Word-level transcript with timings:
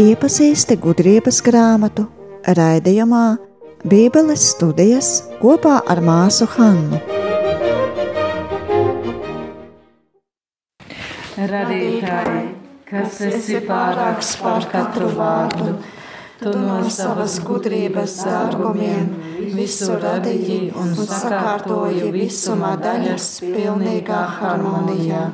Iepazīsti 0.00 0.78
gudrības 0.80 1.42
grāmatu 1.44 2.06
raidījumā 2.56 3.36
Bībeles 3.84 4.46
studijas 4.54 5.10
kopā 5.42 5.74
ar 5.92 6.00
māsu 6.00 6.48
Hannu. 6.54 7.02
Radītāji, 11.36 12.46
kas 12.88 13.20
esi 13.28 13.60
pārāks 13.68 14.38
par 14.40 14.64
katru 14.72 15.12
vārdu, 15.12 15.76
tu 16.40 16.50
no 16.58 16.80
savas 16.90 17.38
gudrības 17.46 18.16
dārgumiem 18.26 19.08
visu 19.54 19.94
radīji 20.02 20.72
un 20.80 20.92
sakārtoji 20.98 22.10
visumā 22.14 22.74
daļas 22.82 23.28
pilnīgā 23.44 24.20
harmonijā. 24.38 25.24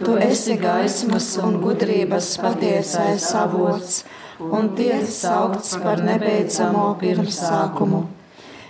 Tu 0.00 0.16
esi 0.26 0.56
gaismas 0.58 1.28
un 1.44 1.60
gudrības 1.62 2.32
patiesais 2.42 3.28
avots, 3.38 4.02
un 4.40 4.72
tiek 4.78 5.04
saukts 5.06 5.76
par 5.84 6.02
nebeidzamo 6.02 6.88
pirmsākumu. 7.02 8.02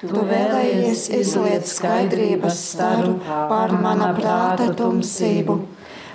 Tu 0.04 0.24
vēlējies 0.28 1.06
izliet 1.16 1.70
skaidrības 1.70 2.58
staru 2.74 3.14
pār 3.24 3.72
mana 3.80 4.10
prāta 4.18 4.68
tumsību 4.76 5.56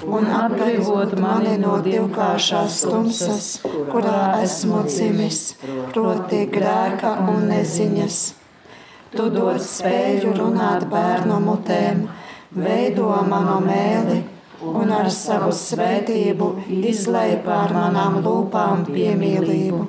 un 0.07 0.27
atbrīvot 0.31 1.15
mani 1.19 1.57
no 1.59 1.77
divkāršās 1.83 2.81
tumsas, 2.87 3.47
kurā 3.91 4.39
esmu 4.43 4.83
dzimis, 4.87 5.41
proti 5.93 6.45
grēka 6.53 7.15
un 7.27 7.49
neziņas. 7.51 8.19
Tu 9.15 9.29
dod 9.33 9.57
spēju 9.63 10.35
runāt 10.37 10.85
bērnu 10.91 11.39
mutēm, 11.43 12.03
veido 12.55 13.09
manu 13.29 13.57
mēli 13.65 14.19
un 14.61 14.91
ar 14.93 15.09
savu 15.13 15.51
svētību 15.55 16.49
izlai 16.91 17.39
pār 17.45 17.73
manām 17.73 18.19
lūpām 18.25 18.85
piemīlību. 18.89 19.85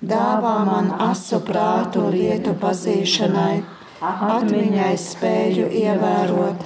Dāvā 0.00 0.54
man 0.64 0.94
asu 1.10 1.42
prātu 1.44 2.06
lietu 2.08 2.54
pazīšanai, 2.60 3.60
atmiņai 4.00 4.92
spēju 4.96 5.66
ievērot, 5.82 6.62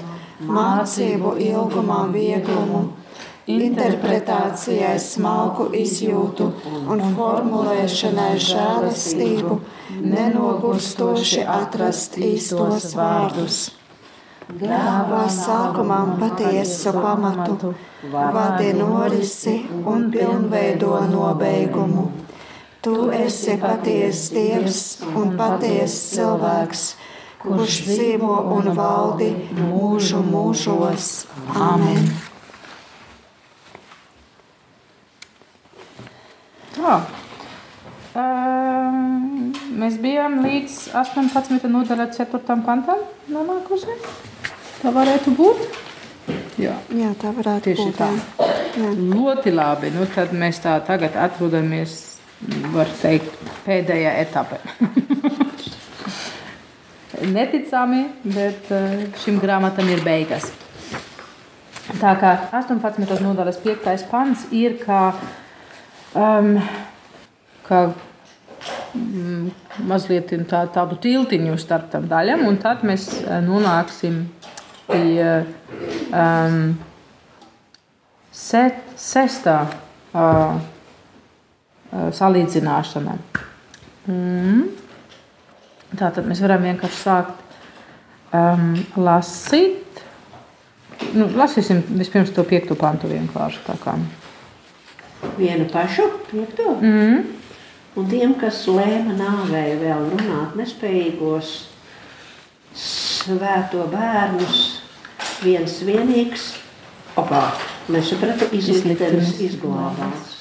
mācību 0.49 1.37
ilgumam 1.45 2.13
vieglumu, 2.15 2.83
interpretācijai 3.51 4.97
smalku 5.01 5.69
izjūtu 5.77 6.51
un 6.95 7.05
formulēšanai 7.19 8.35
žēlastību, 8.49 9.61
nenogurstoši 10.15 11.47
atrast 11.61 12.21
īstos 12.33 12.93
vārdus 12.97 13.65
dāvā 14.53 15.25
sākumam 15.31 16.19
patiesu 16.21 16.93
pamatu, 16.93 17.75
vadi 18.11 18.73
norisi 18.77 19.55
un 19.87 20.11
pilnveido 20.11 21.01
nobeigumu. 21.11 22.11
Tu 22.85 22.95
esi 23.17 23.57
patiesa 23.57 24.35
Dievs 24.35 24.81
un 25.17 25.37
patiesa 25.39 26.17
cilvēks, 26.17 26.83
kurš 27.45 27.81
dzīvo 27.89 28.37
un 28.57 28.71
valdi 28.77 29.29
mūžu 29.59 30.23
mūžos. 30.25 31.11
Amen! 31.53 32.09
Tā. 36.75 36.97
Uh, 38.15 38.97
mēs 39.75 39.99
bijām 40.01 40.39
līdz 40.45 40.79
18. 40.97 41.69
nodaļai, 41.69 42.09
4. 42.17 42.59
pantam 42.65 43.03
nonākuši. 43.33 43.99
Tā 44.81 44.93
varētu 44.95 45.35
būt. 45.37 45.65
Jā, 46.61 46.77
jā 46.95 47.13
tā 47.21 47.33
varētu 47.35 47.73
Tieši 47.73 47.89
būt. 47.91 48.01
Tā. 48.01 48.11
Jā. 48.81 48.93
Ļoti 48.97 49.53
labi. 49.55 49.93
Nu, 49.95 50.07
tad 50.15 50.33
mēs 50.37 50.63
tā 50.65 50.79
tagad 50.87 51.19
atrodamies, 51.21 51.99
var 52.73 52.91
teikt, 53.03 53.35
pēdējā 53.67 54.17
etapā. 54.25 54.63
Neticami, 57.31 58.05
bet 58.25 58.71
eh, 58.75 59.07
šim 59.23 59.39
grāmatam 59.43 59.89
ir 59.93 60.03
beigas. 60.05 60.51
Tā 62.01 62.15
kā 62.21 62.33
18. 62.57 63.21
nodaļas 63.23 63.61
5. 63.65 64.07
pants 64.11 64.47
ir 64.57 64.79
kā, 64.81 65.13
um, 66.17 66.57
kā 67.67 67.81
mm, 68.95 69.51
mazliet 69.89 70.33
tā, 70.51 70.65
tādu 70.75 70.99
tiltiņu 71.01 71.59
starp 71.61 71.91
tam 71.93 72.09
daļām, 72.11 72.47
un 72.49 72.59
tad 72.63 72.85
mēs 72.89 73.09
eh, 73.23 73.41
nonāksim 73.45 74.25
bija 74.89 75.37
um, 76.13 76.75
set, 78.33 78.81
sestā 79.01 79.59
uh, 79.65 80.57
uh, 81.89 82.09
salīdzināšana. 82.13 83.19
Mm. 84.05 84.84
Tā 85.99 86.11
tad 86.15 86.27
mēs 86.27 86.43
varam 86.43 86.65
vienkārši 86.67 87.01
sākt 87.01 87.57
um, 88.35 88.75
lasīt. 88.99 90.03
Nu, 91.15 91.29
lasīsim 91.37 91.83
vispirms 91.99 92.33
to 92.35 92.45
piekto 92.47 92.77
pantu 92.79 93.11
vienkārši. 93.11 93.63
Vienu 95.39 95.67
pašu 95.71 96.09
piekto? 96.31 96.77
Mm. 96.81 97.25
Un 97.95 98.11
tiem, 98.11 98.35
kas 98.41 98.65
lēma 98.67 99.15
nāvēja 99.15 99.79
vēl 99.79 100.09
runāt 100.17 100.57
nespējīgos, 100.59 101.53
svēto 102.75 103.87
bērnus, 103.93 104.65
viens 105.45 105.77
vienīgs, 105.87 106.49
opā, 107.21 107.47
nesapratu, 107.95 108.51
izliktenis 108.57 109.37
izglābās. 109.47 110.33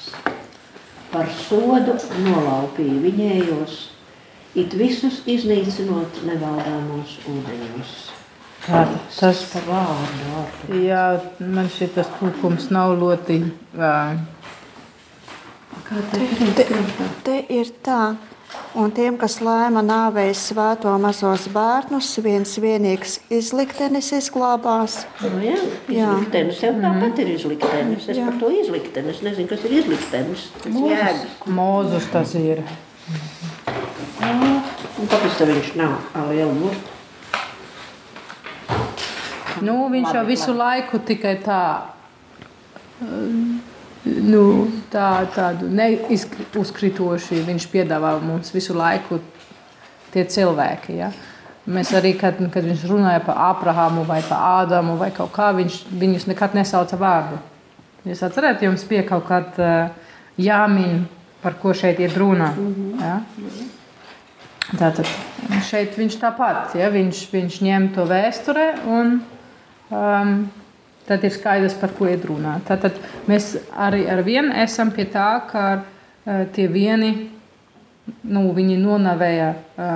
Par 1.14 1.30
sodu 1.30 1.94
nolaupīja 2.24 2.98
viņējos, 3.04 3.76
it 4.54 4.76
visus 4.78 5.22
iznīcinot 5.26 6.22
nevaldāmos 6.28 7.16
ūdeņos. 7.30 7.94
Tā, 8.64 8.84
tas 9.12 9.42
par 9.52 9.66
vārdu. 9.68 10.78
Jā, 10.80 11.06
man 11.40 11.68
šī 11.72 11.90
tas 11.96 12.08
tūkums 12.18 12.70
nav 12.72 12.96
ļoti. 13.02 13.42
Uh, 13.76 14.14
Kā 15.84 16.00
te, 16.08 16.22
te, 16.56 16.64
te 17.26 17.34
ir 17.52 17.68
tā, 17.84 18.14
Un 18.74 18.90
tiem, 18.90 19.14
kas 19.18 19.36
lēma 19.42 19.84
nāvēja 19.86 20.34
svēto 20.34 20.90
mazos 20.98 21.44
bērnus, 21.54 22.08
viens 22.24 22.56
vienīgs 22.58 23.20
izliktenis 23.32 24.10
izglābās. 24.16 25.04
Nu, 25.22 25.38
jā, 25.44 25.60
izliktenis 25.86 26.62
jau 26.64 26.72
tāpat 26.82 27.22
ir 27.22 27.30
izliktenis. 27.36 28.08
Es 28.10 28.18
jā. 28.18 28.26
par 28.26 28.40
to 28.42 28.50
izliktenis 28.54 29.22
nezinu, 29.26 29.50
kas 29.52 29.62
ir 29.68 29.76
izliktenis. 29.78 30.48
Tas 30.64 30.80
jēgas. 30.90 31.38
Mūzus 31.54 32.10
tas 32.10 32.34
ir. 32.40 32.64
Un 35.04 35.08
kāpēc 35.12 35.34
tā 35.36 35.44
viņš 35.44 35.66
nav 35.76 35.98
liela 36.30 36.54
burta? 36.56 36.92
Nu, 39.60 39.74
viņš 39.92 40.14
jau 40.16 40.22
visu 40.24 40.54
laiku 40.56 40.96
tikai 41.04 41.34
tā 41.44 41.60
nu, 44.04 44.42
tā, 44.92 45.08
tādu 45.34 45.68
neuzkritoši 45.68 47.42
viņš 47.44 47.68
piedāvā 47.74 48.14
mums 48.24 48.54
visu 48.54 48.76
laiku 48.76 49.20
tie 50.14 50.24
cilvēki. 50.24 50.96
Ja? 51.02 51.10
Mēs 51.68 51.92
arī, 52.00 52.14
kad, 52.16 52.40
kad 52.54 52.64
viņš 52.64 52.88
runāja 52.88 53.20
par 53.28 53.42
Abrahāmu 53.50 54.06
vai 54.08 54.22
par 54.24 54.64
Ādamu 54.64 54.96
vai 55.00 55.10
kaut 55.12 55.36
kā, 55.36 55.50
viņš 55.60 55.82
viņus 56.00 56.28
nekad 56.32 56.56
nesauca 56.56 56.96
vārdu. 56.96 57.44
Jūs 58.08 58.24
atcerat, 58.24 58.64
jums 58.64 58.88
bija 58.88 59.04
kaut 59.12 59.28
uh, 59.60 59.92
jāmin, 60.40 61.04
par 61.44 61.60
ko 61.60 61.76
šeit 61.76 62.00
ir 62.00 62.16
runa. 62.16 62.54
Ja? 63.04 63.20
Tātad 64.72 65.08
šeit 65.66 65.96
viņš 65.98 66.16
tāpat, 66.22 66.74
ja? 66.78 66.88
viņš, 66.92 67.24
viņš 67.32 67.56
ņem 67.66 67.88
to 67.94 68.06
vēsturē 68.08 68.68
un 68.88 69.18
um, 69.92 70.30
tad 71.04 71.26
ir 71.26 71.34
skaidrs, 71.34 71.76
par 71.80 71.92
ko 71.98 72.08
ir 72.08 72.24
runa. 72.24 72.56
Tātad 72.64 72.96
mēs 73.28 73.54
arī 73.76 74.06
ar 74.08 74.24
vienu 74.24 74.54
esam 74.64 74.92
pie 74.94 75.04
tā, 75.12 75.28
ka 75.50 75.64
uh, 75.82 76.46
tie 76.56 76.64
vieni 76.72 77.12
nu, 78.24 78.46
nonavēja 78.56 79.50
uh, 79.52 79.92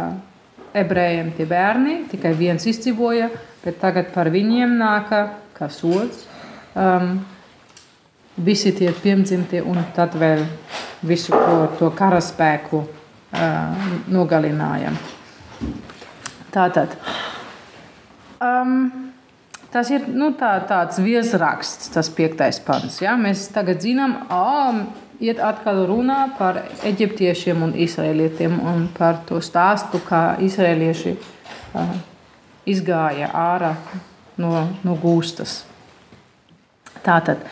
ebrejiem 0.77 1.33
tie 1.37 1.49
bērni, 1.49 2.03
tikai 2.13 2.35
viens 2.37 2.69
izdzīvoja, 2.69 3.31
bet 3.65 3.81
tagad 3.81 4.13
par 4.13 4.29
viņiem 4.33 4.77
nāk 4.79 5.11
kā 5.57 5.71
sots. 5.73 6.27
Um, 6.77 7.17
visi 8.37 8.71
tie 8.77 8.93
pirmdzimtie 8.95 9.65
un 9.67 9.81
tad 9.97 10.15
vēl 10.15 10.45
visu 11.09 11.33
to, 11.33 11.57
to 11.81 11.91
karaspēku 11.97 12.85
nogalinājam. 14.09 14.97
Tātad. 16.55 16.97
Um, 18.41 19.09
Tas 19.69 19.91
ir 19.93 20.07
nu, 20.09 20.31
tā, 20.33 20.55
tāds 20.65 20.97
viesraksts, 21.05 21.91
tas 21.93 22.09
piektais 22.09 22.57
pants. 22.65 23.03
Ja? 23.05 23.19
Mēs 23.21 23.51
tagad 23.53 23.83
zinām, 23.85 24.15
ka 24.31 24.73
iet 25.21 25.43
atkal 25.45 25.83
runā 25.91 26.23
par 26.39 26.63
eģiptiešiem 26.89 27.67
un 27.67 27.75
izrēlietiem 27.77 28.55
un 28.65 28.87
par 28.97 29.21
to 29.29 29.43
stāstu, 29.45 30.01
kā 30.07 30.39
izrēlieši 30.41 31.13
uh, 31.77 31.93
izgāja 32.65 33.29
ārā 33.35 33.75
no, 34.41 34.55
no 34.87 34.97
gūstas. 35.03 35.67
Tātad 37.05 37.45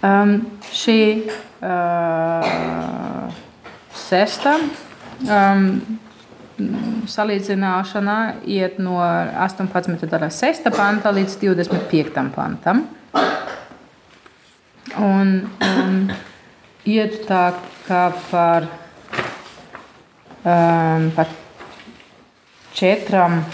um, 0.00 0.38
šī 0.72 1.00
uh, 1.28 2.48
sesta 4.08 4.56
um, 5.26 5.98
salīdzināšana 7.08 8.16
iet 8.50 8.78
no 8.82 8.98
18. 9.00 10.08
gada 10.10 10.28
6. 10.34 10.70
panta 10.74 11.12
līdz 11.14 11.36
25. 11.42 12.24
pantam. 12.34 12.86
Un, 14.98 15.50
un 15.62 16.10
iet 16.88 17.20
tā 17.28 17.52
kā 17.86 18.12
par, 18.30 18.66
um, 20.42 21.10
par 21.14 21.26
četrām 22.74 23.38
um, 23.38 23.44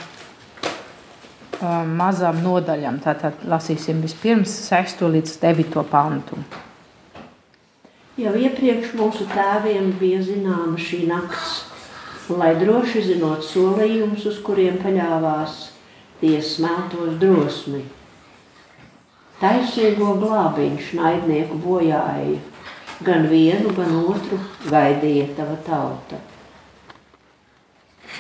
mazām 1.98 2.40
nodaļām. 2.44 3.00
Tātad 3.04 3.34
lasīsim 3.50 4.00
vispirms 4.04 4.50
6. 4.70 5.02
līdz 5.16 5.30
9. 5.42 5.82
pantu. 5.90 6.36
Jau 8.14 8.30
iepriekš 8.38 8.92
mūsu 8.94 9.24
tēviem 9.26 9.88
bija 9.98 10.20
zināma 10.22 10.78
šī 10.78 11.00
nakts, 11.08 11.64
lai 12.30 12.52
droši 12.60 13.00
zinot 13.08 13.42
solījumus, 13.42 14.28
uz 14.30 14.36
kuriem 14.46 14.76
paļāvās, 14.84 15.56
tie 16.20 16.36
smeltos 16.38 17.16
drosmi. 17.18 17.80
Taisnīgo 19.40 20.12
glābiņš 20.22 20.92
naidnieku 20.94 21.58
bojāja, 21.64 22.38
gan 23.02 23.26
vienu, 23.32 23.74
gan 23.74 23.98
otru 24.04 24.38
gaidīja 24.68 25.32
tava 25.34 25.58
tauta. 25.66 26.22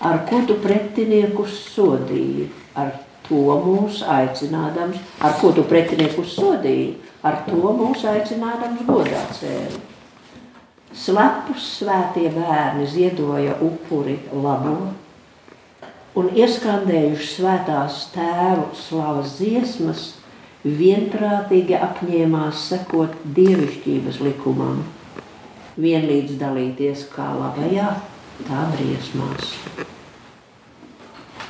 Ar 0.02 0.24
ko 0.26 0.42
tu 0.42 0.58
pretiniekus 0.58 1.54
sodīji, 1.70 2.50
ar 2.74 2.96
to 3.28 3.58
mūs 3.64 4.02
aicinādams, 4.04 5.00
ar 5.24 5.38
ko 5.40 5.52
tu 5.56 5.64
pretiniekus 5.68 6.34
sodīji, 6.36 6.94
ar 7.24 7.42
to 7.48 7.60
mūs 7.78 8.04
aicinādams 8.10 8.84
godā 8.88 9.24
cēli. 9.38 9.80
Slepus 10.94 11.64
svētie 11.80 12.28
bērni 12.30 12.86
ziedoja 12.86 13.56
upuri 13.64 14.20
labo 14.30 14.76
un 16.14 16.28
ieskandējuši 16.38 17.30
svētās 17.32 18.04
tēvu 18.14 18.68
slavas 18.78 19.34
dziesmas, 19.40 20.04
vienprātīgi 20.64 21.76
apņēmās 21.76 22.68
sekot 22.70 23.16
dievišķības 23.36 24.20
likumam, 24.24 24.84
vienlīdz 25.80 26.38
dalīties 26.40 27.08
kā 27.12 27.26
labajā, 27.36 27.90
tā 28.46 28.62
briesmās. 28.76 29.58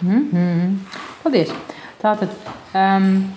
Mm 0.03 0.31
-hmm. 0.33 0.77
Paldies! 1.23 1.51
Tātad 2.03 2.29
um, 2.75 3.33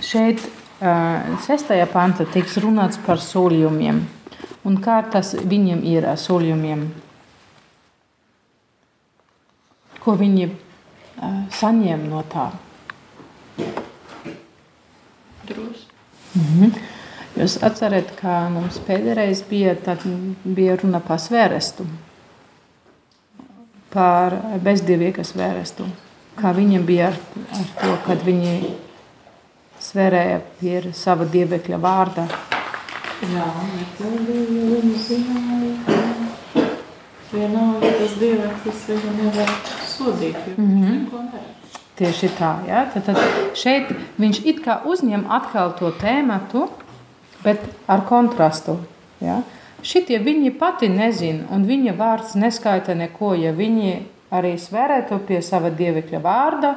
šeit, 0.00 0.42
uh, 0.82 1.38
sestajā 1.46 1.86
pantā, 1.86 2.26
tiks 2.32 2.58
runāts 2.60 2.98
par 3.06 3.16
solījumiem. 3.22 4.02
Un 4.64 4.76
kā 4.84 4.98
tas 5.10 5.34
viņiem 5.34 5.80
ir 5.84 6.06
ar 6.06 6.18
solījumiem? 6.20 6.84
Ko 10.02 10.16
viņi 10.18 10.50
uh, 10.50 11.48
saņem 11.50 12.08
no 12.10 12.22
tā? 12.34 12.50
Drusku. 15.48 15.92
Mm 16.34 16.42
-hmm. 16.42 16.72
Jūs 17.36 17.58
atcerat, 17.64 18.10
ka 18.20 18.48
mums 18.52 18.76
pēdējais 18.86 19.44
bija, 19.48 19.76
bija 20.44 20.76
runa 20.76 21.00
par 21.00 21.18
svērestu, 21.18 21.86
par 23.92 24.36
bezdīvīgas 24.64 25.34
svērestu. 25.34 25.86
Kā 26.38 26.54
viņiem 26.56 26.84
bija 26.88 27.10
ar, 27.12 27.18
ar 27.58 27.68
to, 27.80 27.92
kad 28.06 28.24
viņi 28.24 28.54
sverēja 29.82 30.40
pie 30.60 30.78
sava 30.96 31.26
dievekļa 31.28 31.78
vārda. 31.82 32.26
Jā, 33.22 33.48
viņi 34.00 34.94
zināja, 34.98 35.74
ka 35.86 36.64
vienalga 37.32 37.90
tas 38.00 38.14
dieveklis 38.20 38.84
viņu 38.88 39.16
nevar 39.20 39.52
sodīt, 39.88 40.36
jo 40.36 40.54
viņš 40.56 40.58
mm 40.58 40.82
-hmm. 40.82 41.00
neko 41.02 41.22
nevar. 41.26 41.50
Tieši 41.96 42.28
tā, 42.38 42.52
ja? 42.66 42.86
tad, 42.94 43.04
tad 43.04 43.18
šeit 43.54 43.92
viņš 44.18 44.40
it 44.44 44.62
kā 44.64 44.80
uzņem 44.88 45.26
atkal 45.30 45.74
to 45.78 45.90
tēmatu, 46.00 46.68
bet 47.44 47.60
ar 47.86 48.06
kontrastu. 48.08 48.78
Ja? 49.20 49.42
Šitie 49.82 50.20
viņi 50.22 50.54
pati 50.58 50.88
nezina, 50.92 51.48
un 51.50 51.66
viņa 51.66 51.96
vārds 51.98 52.36
neskaita 52.38 52.94
neko, 52.94 53.34
ja 53.34 53.50
viņi 53.56 53.94
arī 54.32 54.54
sverētu 54.58 55.18
pie 55.26 55.40
sava 55.42 55.72
dievekļa 55.74 56.20
vārda, 56.22 56.72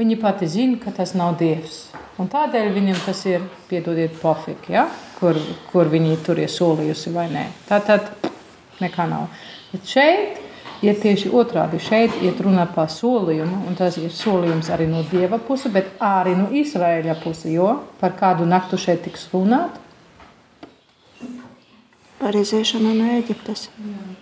Viņi 0.00 0.16
pati 0.16 0.46
zina, 0.48 0.78
ka 0.80 0.92
tas 0.96 1.10
nav 1.18 1.34
Dievs. 1.36 1.90
Un 2.20 2.28
tādēļ 2.32 2.70
viņam 2.72 3.00
tas 3.04 3.18
ir, 3.28 3.42
piedodiet, 3.68 4.14
pofīgi, 4.22 4.72
ja? 4.72 4.86
kur, 5.18 5.36
kur 5.68 5.90
viņi 5.92 6.14
tur 6.24 6.38
ir 6.40 6.48
solījusi 6.48 7.12
vai 7.12 7.26
nē. 7.28 7.42
Tā 7.68 7.80
tad 7.84 8.06
nekā 8.80 9.04
nav. 9.10 9.26
Bet 9.72 9.90
šeit 9.90 10.38
ir 10.86 10.96
tieši 11.02 11.32
otrādi. 11.36 11.82
Šeit 11.84 12.16
ir 12.24 12.38
runa 12.40 12.64
par 12.70 12.88
solījumu, 12.94 13.64
un 13.68 13.76
tas 13.76 13.98
ir 14.00 14.14
solījums 14.14 14.70
arī 14.72 14.86
no 14.88 15.02
Dieva 15.10 15.36
puses, 15.42 15.68
bet 15.74 15.92
arī 16.00 16.32
no 16.38 16.48
Izraēļa 16.48 17.18
puses. 17.20 17.50
Jo 17.52 17.74
par 18.00 18.16
kādu 18.16 18.48
naktu 18.48 18.80
šeit 18.80 19.04
tiks 19.04 19.28
runāt? 19.34 19.76
Par 22.20 22.36
iziešanu 22.36 22.94
no 22.94 23.10
Eģiptes. 23.16 23.70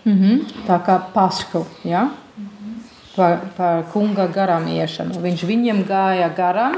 Mm 0.05 0.17
-hmm. 0.17 0.65
Tā 0.67 0.79
kā 0.85 0.99
pasku. 1.13 1.65
Ja? 1.83 2.09
par, 3.19 3.39
par 3.57 3.83
kunga 3.93 4.27
garām 4.31 4.67
iešanu. 4.71 5.19
Viņš 5.23 5.43
viņiem 5.47 5.83
gāja 5.89 6.29
garām, 6.35 6.77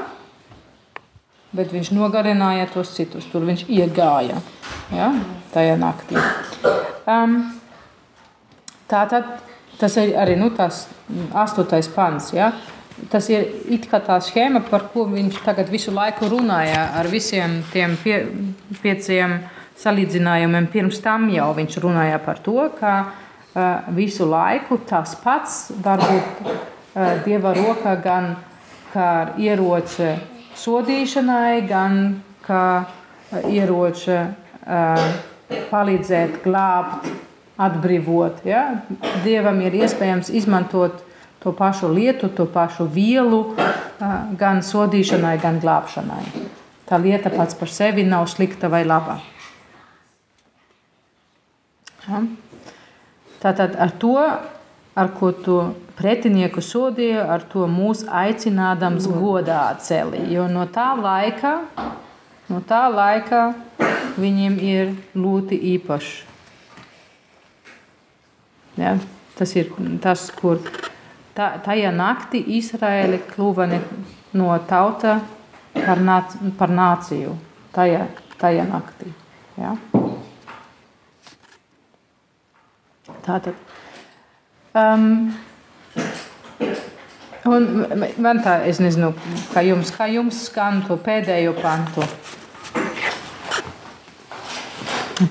bet 1.55 1.73
viņš 1.73 1.93
nogarināja 1.93 2.69
tos 2.73 2.95
citus. 2.95 3.27
Tur 3.31 3.45
viņš 3.47 3.67
iegāja 3.69 4.41
ja, 4.95 5.11
tajā 5.53 5.77
naktī. 5.79 6.19
Um, 7.05 7.41
Tātad 8.91 9.37
tas 9.79 9.93
ir 10.01 10.17
arī 10.19 10.33
nu, 10.35 10.49
tas 10.51 10.83
astotais 11.31 11.87
pants. 11.93 12.33
Ja? 12.35 12.51
Tas 13.09 13.29
ir 13.31 13.47
tā 13.87 14.17
schēma, 14.19 14.59
par 14.67 14.89
ko 14.91 15.05
viņš 15.07 15.39
tagad 15.45 15.71
visu 15.71 15.93
laiku 15.95 16.27
runāja 16.29 16.89
ar 16.99 17.07
visiem 17.07 17.61
tiem 17.71 17.95
pie, 18.03 18.17
pieciem 18.83 19.39
salīdzinājumiem. 19.81 20.69
Pirms 20.71 21.01
tam 21.03 21.27
jau 21.33 21.51
viņš 21.57 21.81
runāja 21.83 22.21
par 22.23 22.39
to, 22.45 22.69
ka 22.79 22.95
Eh, 23.55 23.79
visu 23.87 24.25
laiku 24.31 24.77
tas 24.87 25.11
pats 25.19 25.73
var 25.83 25.99
būt 25.99 26.45
eh, 26.47 27.17
dieva 27.25 27.51
rokā 27.51 27.97
gan 27.99 28.29
kā 28.93 29.35
ieroče 29.35 30.11
sodīšanai, 30.55 31.57
gan 31.67 31.97
kā 32.45 32.63
eh, 32.79 33.49
ieroče 33.57 34.19
palīdzēt 35.71 36.37
glābt, 36.45 37.09
atbrīvot. 37.59 38.39
Ja? 38.47 38.61
Dievam 39.25 39.59
ir 39.65 39.75
iespējams 39.81 40.29
izmantot 40.31 41.01
to 41.43 41.51
pašu 41.51 41.89
lietu, 41.91 42.29
to 42.29 42.45
pašu 42.45 42.85
vielu 42.87 43.41
gan 44.39 44.61
sodīšanai, 44.63 45.33
gan 45.41 45.59
glābšanai. 45.59 46.23
Tā 46.87 47.01
lieta 47.01 47.33
pats 47.33 47.57
par 47.57 47.73
sevi 47.73 48.05
nav 48.07 48.29
slikta 48.31 48.69
vai 48.71 48.85
laba. 48.85 49.17
Ja? 52.07 52.23
Tātad 53.41 53.77
ar 53.81 53.93
to, 54.01 54.15
ar 54.93 55.11
ko 55.17 55.31
tu 55.33 55.57
pretinieku 55.97 56.61
sodīji, 56.65 57.17
ar 57.21 57.45
to 57.49 57.65
mūs 57.69 58.03
aicinādams 58.05 59.07
godā 59.09 59.63
celi. 59.81 60.25
Jo 60.33 60.47
no 60.51 60.67
tā 60.69 60.91
laika, 60.97 61.59
no 62.49 62.61
tā 62.67 62.85
laika 62.91 63.51
viņiem 64.21 64.59
ir 64.61 64.93
ļoti 65.17 65.57
īpašs. 65.75 66.11
Ja, 68.79 68.95
tas 69.37 69.51
ir 69.59 69.73
tas, 70.01 70.29
kur 70.37 70.61
tā, 71.35 71.57
tajā 71.65 71.91
naktī 71.93 72.41
Izraēla 72.57 73.19
kļuva 73.33 73.67
no 74.37 74.51
tauta 74.69 75.19
par, 75.75 76.01
nāc, 76.01 76.37
par 76.57 76.71
nāciju. 76.71 77.35
Tajā, 77.75 78.05
tajā 78.39 78.65
naktī. 78.67 79.11
Ja. 79.59 79.75
Tātad. 83.25 83.53
Um, 84.73 85.33
un 87.45 87.67
man 88.23 88.41
tā, 88.41 88.61
es 88.69 88.79
nezinu, 88.81 89.11
kā 89.51 89.63
jums, 89.65 89.91
kā 89.93 90.07
jums 90.09 90.45
skan 90.47 90.81
to 90.87 90.97
pēdējo 91.01 91.53
pantu. 91.59 92.05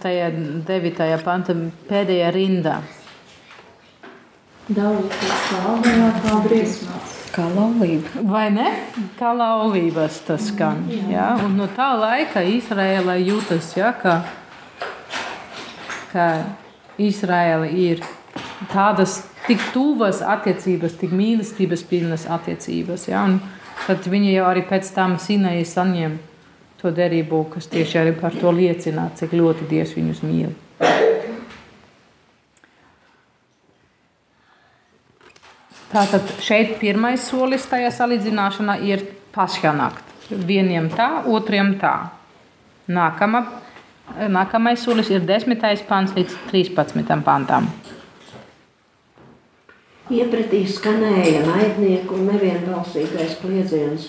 Tajā 0.01 0.29
devītajā 0.69 1.19
pantā 1.25 1.57
pēdējā 1.89 2.31
rindā. 2.37 2.77
Dalīties 4.71 5.41
kā 5.49 5.65
labajā, 5.65 6.11
kā 6.23 6.37
briesmās. 6.45 7.17
Kā 7.35 7.49
laulība. 7.51 8.23
Vai 8.27 8.47
ne? 8.55 8.69
Kā 9.19 9.33
laulības 9.35 10.21
tas 10.29 10.47
skan. 10.53 10.85
Ja? 11.11 11.33
Un 11.43 11.57
no 11.59 11.67
tā 11.75 11.89
laika 11.99 12.43
Izraēla 12.47 13.17
jūtas, 13.19 13.73
ja, 13.79 13.91
ka, 13.99 14.21
ka 16.13 16.27
Izraēla 17.01 17.69
ir 17.73 18.03
tādas 18.71 19.21
tik 19.47 19.63
tuvas 19.75 20.21
attiecības, 20.23 20.99
tik 21.01 21.15
mīlestības 21.17 21.85
pilnas 21.89 22.27
attiecības. 22.31 23.09
Ja? 23.11 23.25
Un 23.27 23.41
tad 23.87 24.07
viņi 24.11 24.35
jau 24.37 24.49
arī 24.51 24.65
pēc 24.69 24.91
tam 24.95 25.17
Sinai 25.23 25.63
saņem 25.67 26.19
to 26.81 26.93
derību, 26.97 27.45
kas 27.55 27.69
tieši 27.73 28.01
arī 28.01 28.17
par 28.17 28.37
to 28.37 28.53
liecina, 28.55 29.11
cik 29.17 29.35
ļoti 29.37 29.69
Dievs 29.71 29.97
viņus 29.99 30.23
mīl. 30.25 30.53
Tātad 35.91 36.29
šeit 36.39 36.77
pirmais 36.79 37.25
solis 37.27 37.65
tajā 37.67 37.91
salīdzināšanā 37.91 38.77
ir 38.87 39.03
paškanakt. 39.35 40.07
Vieniem 40.31 40.87
tā, 40.95 41.25
otriem 41.27 41.75
tā. 41.81 42.13
Nākama, 42.91 43.43
nākamais 44.31 44.83
solis 44.83 45.11
ir 45.11 45.23
10. 45.27 45.61
pāns 45.89 46.15
līdz 46.17 46.37
13. 46.51 47.23
pantam. 47.25 47.69
Iepratī 50.11 50.65
skanēja 50.67 51.45
naidnieku 51.47 52.17
un 52.19 52.33
nevienbalsīgais 52.33 53.37
kliedziens. 53.39 54.09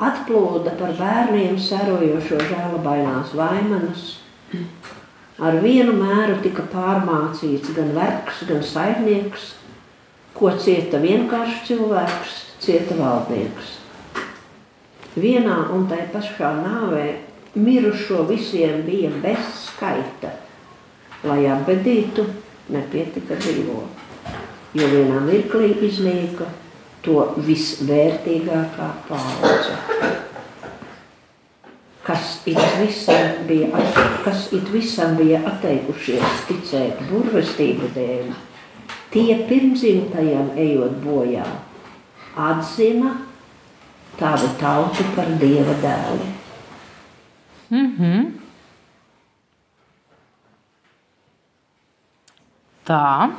Atplūda 0.00 0.72
par 0.80 0.94
bērniem 0.96 1.58
sarojošo 1.60 2.38
žēlabainās 2.48 3.34
vaimanas. 3.36 4.06
Ar 5.40 5.58
vienu 5.60 5.92
mēru 5.96 6.38
tika 6.44 6.64
pārmācīts 6.72 7.74
gan 7.76 7.92
vergs, 7.96 8.40
gan 8.48 8.64
saimnieks, 8.64 9.54
ko 10.36 10.52
cieta 10.56 11.00
vienkāršs 11.00 11.66
cilvēks, 11.68 12.36
cieta 12.64 12.96
valdnieks. 12.96 13.76
Vienā 15.20 15.66
un 15.74 15.84
tai 15.90 16.06
pašā 16.12 16.54
nāvē 16.62 17.06
mirušo 17.54 18.26
visiem 18.28 18.84
bija 18.86 19.10
bez 19.22 19.54
skaita, 19.64 20.34
lai 21.24 21.42
apbedītu, 21.50 22.26
nepietika 22.70 23.38
dzīvo 23.40 23.82
jo 24.74 24.86
vienā 24.86 25.20
mirklī 25.26 25.72
iznīka 25.86 26.46
to 27.02 27.22
visvērtīgākā 27.46 28.88
paudze. 29.08 29.76
Kas 32.06 32.40
it 32.48 32.60
visam 32.80 33.42
bija, 33.48 33.82
kas 34.24 34.48
it 34.56 34.70
visam 34.72 35.16
bija 35.18 35.42
atteikušies 35.50 36.44
ticēt 36.48 37.02
burvestību 37.10 37.90
dēļ, 37.96 38.30
tie 39.14 39.36
pirmzimtajam 39.50 40.54
ejot 40.58 40.96
bojā, 41.04 41.46
atzina 42.50 43.16
tavu 44.20 44.50
tautu 44.60 45.06
par 45.16 45.30
dieva 45.42 45.76
dēlu. 45.82 46.39
-hmm. 47.70 48.40
Tā. 52.84 53.30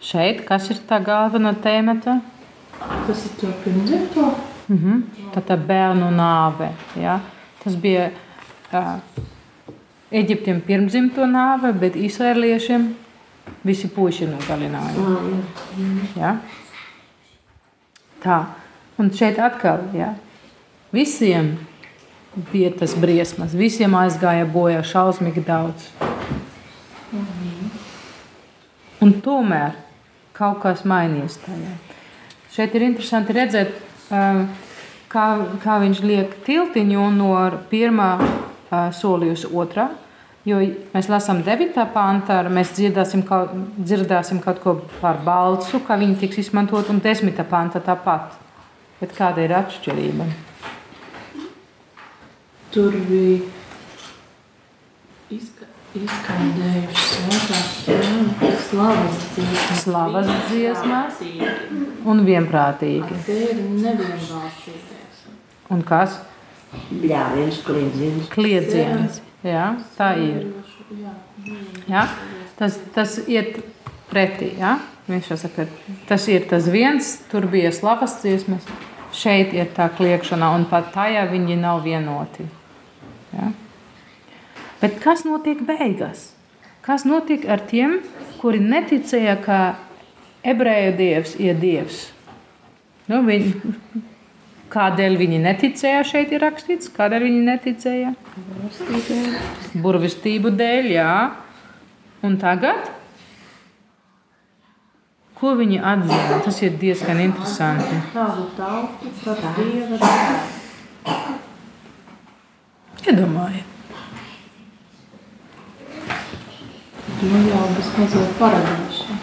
Šeit, 0.00 0.44
kas 0.46 0.70
ir 0.70 0.76
tā 0.88 0.98
galvenā 1.02 1.54
tēma? 1.62 1.94
Tas 2.00 3.24
ir 3.26 3.32
to 3.40 3.46
pirmdzimto. 3.64 4.34
Mm 4.68 4.78
-hmm. 4.78 5.02
Tā 5.34 5.40
tā 5.40 5.56
bērnu 5.66 6.10
nāve. 6.10 6.70
Ja? 6.96 7.20
Tas 7.64 7.74
bija 7.74 8.10
uh, 8.72 8.98
Eģiptiem 10.10 10.60
pirmdzimto 10.60 11.26
nāve, 11.26 11.72
bet 11.72 11.96
izraeliešiem 11.96 12.94
visi 13.64 13.88
puiši 13.88 14.26
nogalināja. 14.26 14.98
Mm. 15.78 16.00
Ja? 16.16 16.36
Tā. 18.22 18.44
Un 18.98 19.10
šeit 19.10 19.38
atkal, 19.38 19.78
ja? 19.94 20.14
visiem 20.92 21.58
bija 22.52 22.70
tas 22.76 22.94
briesmas, 22.98 23.54
visiem 23.56 23.94
aizgāja 23.96 24.46
bojā 24.48 24.82
šausmīgi 24.84 25.44
daudz. 25.46 25.88
Un 29.00 29.12
tomēr 29.24 29.76
kaut 30.36 30.60
kas 30.64 30.84
mainījies 30.88 31.38
tajā. 31.44 31.74
Šeit 32.52 32.74
ir 32.76 32.86
interesanti 32.86 33.36
redzēt, 33.36 33.76
kā, 35.12 35.26
kā 35.62 35.76
viņš 35.82 36.02
liek 36.04 36.34
tiltiņu 36.46 37.10
no 37.16 37.34
pirmā 37.70 38.10
soli 38.96 39.32
uz 39.34 39.46
otrā. 39.48 39.90
Jo 40.46 40.60
mēs 40.92 41.08
lasām 41.10 41.40
9. 41.42 41.74
pāntā, 41.90 42.38
mēs 42.54 42.70
dzirdēsim 42.76 43.24
kaut, 43.26 43.50
dzirdēsim 43.82 44.38
kaut 44.44 44.60
ko 44.62 44.76
par 45.00 45.18
balsu, 45.26 45.80
kā 45.82 45.96
viņi 45.98 46.20
tiks 46.20 46.44
izmantot, 46.44 46.86
un 46.92 47.00
10. 47.02 47.40
pāntā 47.50 47.82
tāpat. 47.82 48.36
Bet 49.00 49.10
kāda 49.16 49.42
ir 49.42 49.56
atšķirība? 49.58 50.28
Tur 52.76 52.92
bija 53.08 53.38
izka 55.32 55.64
izskaidējuši 55.96 57.04
svētās 57.08 57.70
slavas 58.66 59.22
dziesmas. 59.32 59.78
Slavas 59.80 60.32
dziesmas 60.50 61.22
un 62.04 62.20
vienprātīgi. 62.26 63.20
Tie 63.24 63.36
ir 63.46 63.62
nevienbalsīgais. 63.78 65.22
Un 65.72 65.80
kas? 65.88 66.18
Bļāviens, 66.90 67.62
kliedziens. 67.64 68.28
Kliedziens. 68.34 69.22
Jā, 69.46 69.70
tā 69.96 70.10
ir. 70.20 70.44
Jā? 71.88 72.04
Tas, 72.60 72.76
tas 72.92 73.16
iet 73.24 73.56
pretī. 74.10 74.50
Jā? 74.60 74.74
Viņš 75.08 75.32
jau 75.32 75.40
saka, 75.46 75.64
tas 76.10 76.28
ir 76.28 76.44
tas 76.52 76.68
viens, 76.68 77.14
tur 77.32 77.48
bija 77.48 77.72
slavas 77.72 78.18
dziesmas, 78.20 78.68
šeit 79.16 79.56
ir 79.56 79.72
tā 79.72 79.88
kliekšana, 79.96 80.52
un 80.58 80.68
pat 80.68 80.92
tajā 80.92 81.24
viņi 81.32 81.60
nav 81.64 81.84
vienoti. 81.86 82.50
Ja? 83.36 83.52
Bet 84.80 84.98
kas 85.02 85.24
notiek 85.28 85.62
beigās? 85.66 86.30
Kas 86.86 87.06
notiek 87.08 87.46
ar 87.50 87.62
tiem, 87.66 87.98
kuri 88.40 88.60
neticēja, 88.62 89.38
ka 89.42 89.60
ebreju 90.46 90.92
dievs 90.98 91.32
ir 91.42 91.56
dievs? 91.58 92.02
Nu, 93.10 93.22
viņi, 93.26 93.72
kādēļ 94.74 95.16
viņi 95.18 95.40
neticēja? 95.42 96.04
Šeit 96.06 96.34
ir 96.34 96.44
rakstīts, 96.46 96.92
kādēļ 96.94 97.26
viņi 97.26 97.42
neticēja? 97.48 98.12
Burvestību 99.82 100.52
dēļ, 100.60 100.92
jā. 100.94 101.10
Un 102.26 102.38
tagad? 102.42 102.92
Ko 105.36 105.52
viņi 105.58 105.82
atzina? 105.84 106.38
Tas 106.44 106.62
ir 106.64 106.78
diezgan 106.80 107.18
interesanti. 107.26 107.98
Tādu 108.14 108.46
tautu, 108.56 109.10
par 109.24 109.42
dieva 109.58 109.98
dēlu. 113.06 113.16
Iedomājiet. 113.16 113.64
Nu 117.16 117.38
jau 117.48 117.62
bez 117.72 117.86
mazliet 117.96 118.32
paradīšana. 118.40 119.18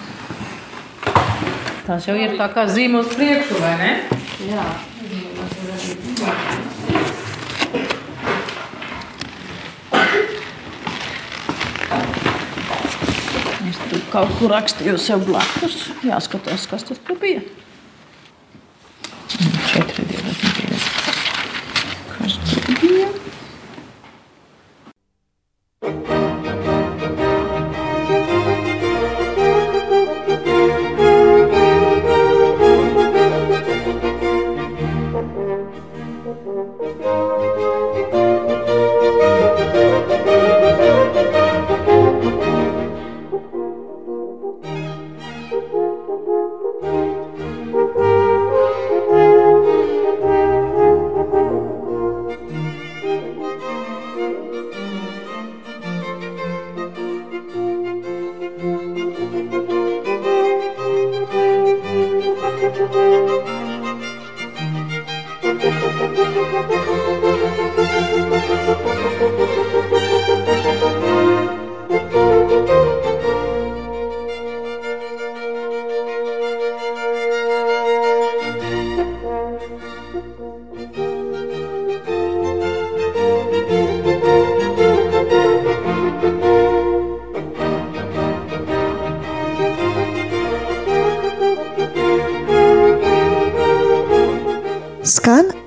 Tas 1.83 2.07
jau 2.07 2.15
ir 2.15 2.37
tā 2.39 2.47
kā 2.55 2.63
zīme 2.71 3.03
uz 3.03 3.11
priekšu, 3.11 3.59
vai 3.59 3.73
ne? 3.81 3.91
Jā. 4.47 4.63
Es 13.67 13.83
tur 13.91 14.07
kaut 14.15 14.33
kur 14.39 14.55
rakstīju 14.55 14.95
sev 14.97 15.27
blakus. 15.27 15.89
Jāskatās, 16.07 16.65
kas 16.71 16.87
tas 16.87 17.03
tur 17.03 17.19
bija. 17.19 17.43
Četri 19.73 20.12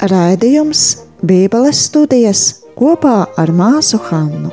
raidījums 0.03 0.83
Bībeles 1.25 1.79
studijas 1.89 2.43
kopā 2.77 3.25
ar 3.41 3.53
māsu 3.57 3.99
Hannu. 4.11 4.51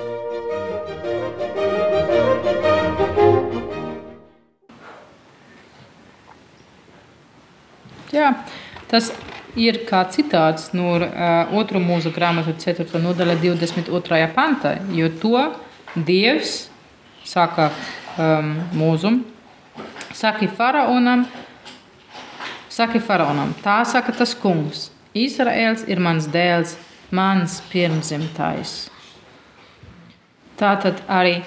Jā, 8.14 8.30
tas 8.88 9.10
ir 9.60 9.82
kā 9.90 10.06
citāts 10.14 10.72
no 10.78 10.96
uh, 10.96 11.52
otru 11.60 11.82
mūzu 11.84 12.14
grāmatu 12.16 12.56
4. 12.56 12.88
nodaļa 13.04 13.36
22. 13.42 14.22
pantā, 14.38 14.78
jo 14.96 15.12
to 15.20 15.36
Dievs 15.94 16.70
saka 17.28 17.70
um, 18.18 18.56
mūzum, 18.78 19.20
saka 20.16 20.48
faraonam, 20.48 21.28
saka 22.72 23.02
faraonam, 23.04 23.54
tā 23.66 23.82
saka 23.86 24.16
tas 24.16 24.34
kungs, 24.38 24.93
Izraels 25.13 25.86
ir 25.88 26.01
mans 26.01 26.27
dēls, 26.34 26.75
mans 27.13 27.60
pirmzimtais. 27.70 28.88
Tātad 30.58 31.01
arī 31.10 31.41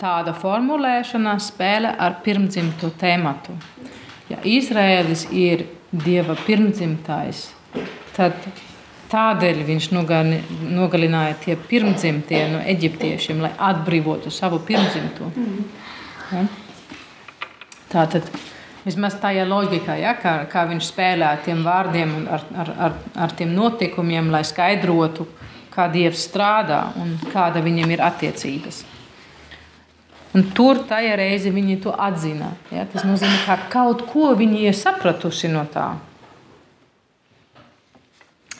tāda 0.00 0.34
formulēšana 0.36 1.36
spēlē 1.40 1.94
ar 1.98 2.20
pirmdzimto 2.24 2.90
tēmatu. 3.00 3.56
Ja 4.28 4.38
Izraēlis 4.44 5.26
ir 5.32 5.64
dieva 5.92 6.36
pirmdzimtais, 6.44 7.46
tad 8.16 8.36
tādēļ 9.08 9.62
viņš 9.64 9.88
nogalināja 9.96 11.38
tie 11.46 11.56
pirmdzimtie 11.56 12.42
no 12.52 12.60
eģiptiešiem, 12.60 13.40
lai 13.40 13.54
atbrīvotu 13.70 14.32
savu 14.32 14.60
pirmdzimto. 14.68 15.32
Ja? 16.34 16.44
Tātad 17.88 18.28
vismaz 18.88 19.18
tajā 19.20 19.44
loģikā, 19.48 19.98
ja, 20.00 20.14
kā, 20.18 20.34
kā 20.50 20.64
viņš 20.70 20.90
spēlē 20.90 21.32
ar 21.34 21.42
tiem 21.44 21.60
vārdiem 21.66 22.14
un 22.20 22.28
ar, 22.32 22.44
ar, 22.64 22.74
ar, 22.88 23.00
ar 23.26 23.34
tiem 23.36 23.52
notikumiem, 23.56 24.30
lai 24.32 24.44
skaidrotu, 24.48 25.28
kā 25.74 25.86
Dievs 25.92 26.24
strādā 26.26 26.88
un 26.98 27.14
kāda 27.32 27.62
viņam 27.64 27.92
ir 27.94 28.02
attiecības. 28.02 28.82
Un 30.36 30.44
tur 30.54 30.82
tajā 30.88 31.14
reizē 31.16 31.50
viņi 31.54 31.78
to 31.84 31.92
atzina. 31.94 32.52
Ja? 32.74 32.84
Tas 32.90 33.06
nozīmē, 33.08 33.38
ka 33.46 33.56
kaut 33.72 34.04
ko 34.10 34.34
viņi 34.38 34.66
ir 34.68 34.76
sapratuši 34.76 35.50
no 35.52 35.64
tā. 35.72 35.88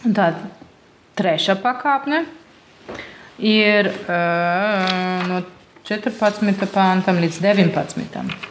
Un 0.06 0.14
tā 0.16 0.30
trešā 1.18 1.58
pakāpne 1.61 2.23
ir 3.42 3.90
uh, 3.90 5.28
no 5.28 5.42
14. 5.88 6.68
pāntam 6.73 7.20
līdz 7.20 7.42
19. 7.44 8.47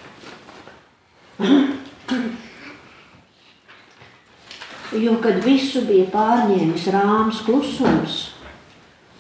Jo, 4.98 5.18
kad 5.22 5.44
visu 5.46 5.84
bija 5.86 6.08
pārņēmis 6.10 6.88
rāms 6.96 7.44
klusums, 7.46 8.16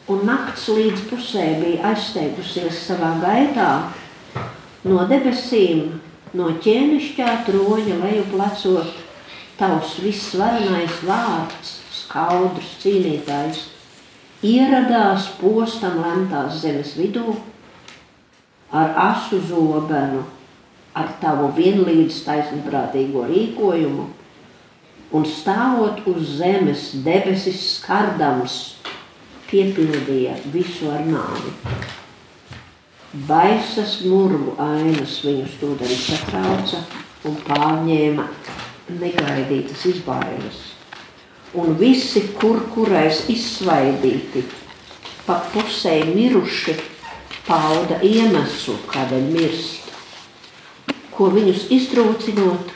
un 0.10 0.24
nakts 0.26 0.66
līdz 0.74 1.04
pusē 1.12 1.46
bija 1.62 1.92
aizsteigusies 1.92 2.80
savā 2.88 3.12
gaitā, 3.22 3.72
no 4.88 5.04
debesīm, 5.10 6.00
no 6.34 6.54
ķēnišķā 6.64 7.34
troņa 7.50 8.00
leju 8.02 8.24
plecot, 8.32 8.96
tavs 9.60 9.98
visvarenais 10.02 11.04
vārds, 11.06 11.76
skaudrs 12.00 12.72
cīnītājs, 12.82 13.68
ieradās 14.48 15.30
postam 15.42 16.02
lemtās 16.02 16.62
zemes 16.64 16.96
vidū 16.98 17.36
ar 18.72 18.96
asu 19.12 19.40
zobenu, 19.46 20.24
ar 20.98 21.12
tavu 21.22 21.51
vienlīdz 21.58 22.24
taisnprātīgo 22.25 23.27
rīkojumu 23.30 24.08
un 25.18 25.27
stāvot 25.27 26.01
uz 26.10 26.38
zemes 26.39 26.89
debesis 27.06 27.62
skardams, 27.77 28.57
piepildīja 29.48 30.36
visu 30.51 30.90
ar 30.92 31.05
nāvi. 31.07 31.53
Baisas 33.27 34.01
murgu 34.03 34.57
ainas 34.60 35.22
viņu 35.24 35.48
stūdeni 35.53 35.96
satrauca 36.01 36.81
un 37.25 37.38
pārņēma 37.48 38.25
negaidītas 39.00 39.86
izbailes. 39.94 40.60
Un 41.57 41.77
visi, 41.79 42.25
kur 42.36 42.60
kurais 42.74 43.24
izsvaidīti, 43.31 44.44
pa 45.24 45.40
pusē 45.53 46.01
miruši, 46.12 46.75
pauda 47.48 48.01
iemeslu, 48.03 48.75
kādēļ 48.92 49.29
mirst, 49.31 49.87
ko 51.18 51.32
viņus 51.34 51.68
iztrūcinot, 51.74 52.72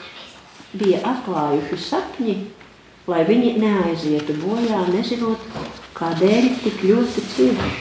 bija 0.73 1.01
atklājuši 1.05 1.77
sapņi, 1.83 2.35
lai 3.11 3.21
viņi 3.27 3.53
neaizietu 3.61 4.35
bojā, 4.41 4.81
nezinot, 4.89 5.45
kādēļ 5.97 6.49
tik 6.63 6.83
ļoti 6.89 7.25
cieši. 7.35 7.71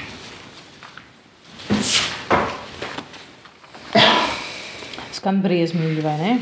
Skan 5.17 5.41
briesmīgi, 5.45 6.01
vai 6.05 6.17
ne? 6.21 6.33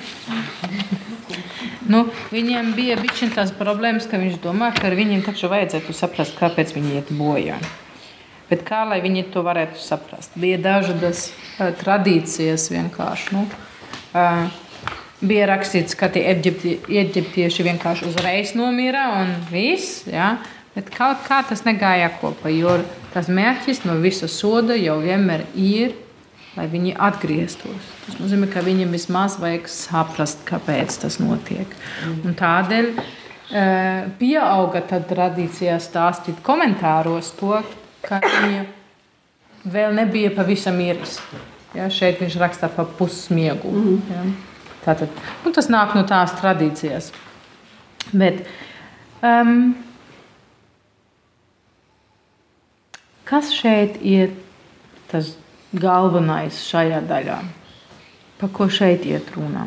nu, 1.92 2.04
viņiem 2.31 2.72
bija 2.78 2.98
bišķiņ 3.00 3.35
tās 3.35 3.54
problēmas, 3.59 4.07
ka 4.11 4.20
viņš 4.22 4.38
domā, 4.42 4.70
ka 4.74 4.90
viņiem 4.94 5.24
taču 5.26 5.50
vajadzētu 5.50 5.94
saprast, 5.94 6.38
kāpēc 6.38 6.74
viņi 6.76 6.98
iet 7.00 7.14
bojā. 7.18 7.59
Bet 8.48 8.62
kā 8.64 8.85
lai 8.88 9.02
viņi 9.04 9.26
to 9.35 9.42
varētu 9.44 9.81
saprast? 9.83 10.37
Bija 10.40 10.57
dažādas 10.62 11.28
uh, 11.28 11.68
tradīcijas 11.76 12.70
vienkārši. 12.72 13.35
Nu, 13.37 13.42
bija 15.20 15.48
rakstīts, 15.50 15.96
ka 15.98 16.11
tie 16.14 16.24
eģipti, 16.33 16.78
eģiptieši 16.88 17.66
vienkārši 17.66 18.11
uzreiz 18.11 18.54
nomira 18.59 19.09
un 19.20 19.33
viss. 19.50 20.04
Ja? 20.11 20.37
Bet 20.74 20.92
kaut 20.94 21.24
kā 21.26 21.42
tas 21.48 21.64
negāja 21.66 22.11
kopā, 22.20 22.52
jo 22.54 22.76
tas 23.14 23.31
mērķis 23.33 23.83
no 23.88 23.98
visa 24.02 24.28
soda 24.31 24.76
jau 24.78 25.00
vienmēr 25.02 25.48
ir 25.59 25.96
lai 26.59 26.66
viņi 26.70 26.94
atgrieztos. 27.09 27.90
Tas 28.07 28.18
nozīmē, 28.18 28.48
ka 28.50 28.62
viņiem 28.66 28.94
vismaz 28.94 29.38
vajag 29.40 29.68
saprast, 29.70 30.42
kāpēc 30.48 31.00
tas 31.04 31.18
notiek. 31.22 31.74
Un 32.09 32.35
tādēļ 32.38 32.88
e, 32.90 33.02
pieauga 34.18 34.83
tradīcijā 34.88 35.78
stāstīt 35.83 36.42
komentāros 36.46 37.31
to, 37.38 37.61
ka 38.07 38.20
viņa 38.24 38.64
vēl 39.68 39.94
nebija 39.98 40.33
pavisam 40.35 40.78
miris. 40.81 41.18
Ja, 41.76 41.88
šeit 41.92 42.22
viņš 42.22 42.38
raksta 42.40 42.70
par 42.72 42.88
pussmiegu. 42.98 43.72
Ja. 44.09 44.22
Tātad, 44.87 45.12
nu, 45.44 45.52
tas 45.52 45.68
nāk 45.68 45.92
no 45.96 46.04
tās 46.09 46.33
tradīcijas. 46.38 47.11
Bet, 48.09 48.40
um, 49.20 49.74
kas 53.28 53.52
šeit 53.52 53.98
ir 54.00 54.33
tas 55.11 55.35
galvenais 55.76 56.62
šajā 56.70 57.02
daļā. 57.09 57.42
Par 58.38 58.54
ko 58.54 58.68
šeit 58.72 59.04
iet 59.09 59.28
runa? 59.35 59.66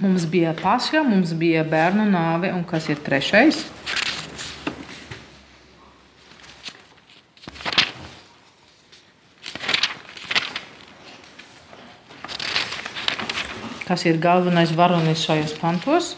Mums 0.00 0.24
bija 0.28 0.52
pasja, 0.56 1.02
mums 1.04 1.32
bija 1.36 1.62
bērnu 1.68 2.06
nāve, 2.08 2.52
un 2.56 2.64
kas 2.68 2.88
ir 2.92 3.00
trešais? 3.04 3.62
Kas 13.90 14.04
ir 14.06 14.20
galvenais 14.22 14.70
varonis 14.78 15.24
šajos 15.26 15.56
pantos? 15.58 16.12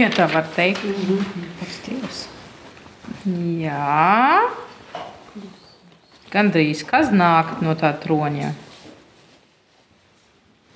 Ja 0.00 0.08
tā 0.08 0.24
var 0.32 0.46
teikt, 0.56 0.80
mm 0.80 0.94
-hmm. 1.04 2.30
Jā, 3.60 4.40
Gandrīz 6.32 6.80
kas 6.88 7.12
nāk 7.12 7.60
no 7.60 7.74
tā 7.78 7.92
troņa. 8.00 8.52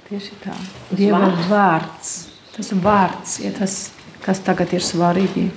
Tieši 0.09 0.37
tā. 0.45 0.53
Dieva 0.91 1.19
vārds. 1.25 1.49
vārds. 1.49 2.11
Tas 2.57 2.71
vārds 2.73 3.41
ir 3.41 3.57
tas, 3.59 3.91
kas 4.21 4.39
tagad 4.45 4.73
ir 4.73 4.85
svarīgi. 4.85 5.49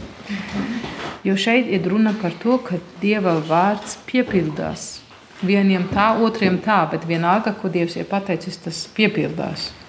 Jo 1.24 1.36
šeit 1.36 1.68
ir 1.68 1.86
runa 1.92 2.16
par 2.22 2.32
to, 2.32 2.58
ka 2.58 2.80
Dieva 3.02 3.36
vārds 3.50 3.98
piepildās. 4.08 5.02
Vieniem 5.42 5.90
tā, 5.94 6.08
otriem 6.24 6.58
tā, 6.58 6.90
bet 6.90 7.06
vienalga, 7.06 7.54
ko 7.54 7.70
Dievs 7.70 7.96
ir 7.96 8.06
pateicis, 8.06 8.58
tas 8.58 8.88
piepildās. 8.96 9.81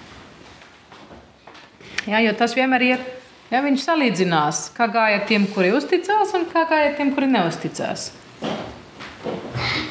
Jā, 2.03 2.19
jo 2.19 2.33
tas 2.35 2.51
vienmēr 2.57 2.83
ir, 2.83 3.03
ja 3.47 3.61
viņš 3.63 3.85
salīdzinās, 3.85 4.65
kā 4.75 4.89
gāja 4.91 5.21
tiem, 5.27 5.45
kuri 5.53 5.71
uzticās 5.75 6.33
un 6.35 6.49
kā 6.51 6.65
gāja 6.67 6.91
tiem, 6.97 7.13
kuri 7.15 7.29
neusticās. 7.31 8.09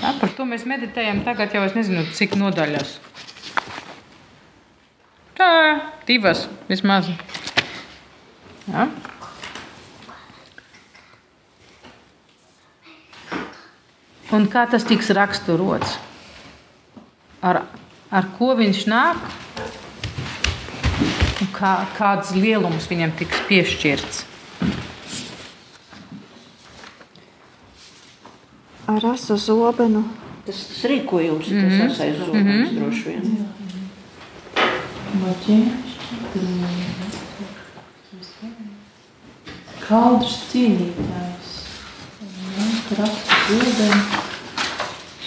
Ja, 0.02 0.10
par 0.20 0.32
to 0.36 0.44
mēs 0.48 0.66
meditējam 0.68 1.22
tagad 1.24 1.54
jau 1.56 1.62
es 1.64 1.76
nezinu, 1.78 2.04
cik 2.12 2.36
nodaļas. 2.36 2.98
Tā, 5.38 5.48
divas 6.06 6.44
vismaz. 6.68 7.08
Ja. 8.68 8.90
Un 14.32 14.48
kā 14.52 14.66
tas 14.68 14.84
tiks 14.88 15.08
raksturots? 15.16 15.96
Ar, 17.44 17.64
ar 18.12 18.28
ko 18.36 18.52
viņš 18.60 18.84
nāk? 18.92 19.24
kā, 21.52 21.86
kāds 21.96 22.34
lielums 22.36 22.86
viņam 22.90 23.12
tiks 23.18 23.40
piešķirts. 23.48 24.24
Ar 28.92 29.06
asu 29.12 29.36
zobenu. 29.38 30.02
Tas, 30.46 30.58
tas 30.68 30.84
rīkojums 30.90 31.48
ir 31.48 31.54
mm 31.56 31.60
-hmm. 31.60 31.70
tas 31.70 31.78
mhm. 31.78 31.90
asais 31.92 32.16
zobens 32.18 32.44
mm 32.44 32.64
-hmm. 32.64 32.78
droši 32.78 33.02
vien. 33.08 33.22
Kaldrs 39.88 40.36
cīnītājs. 40.52 41.50
Rakstu 42.98 43.34
zobenu. 43.48 44.02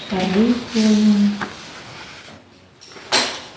Tā 0.09 0.19
rīkojuma. 0.35 1.29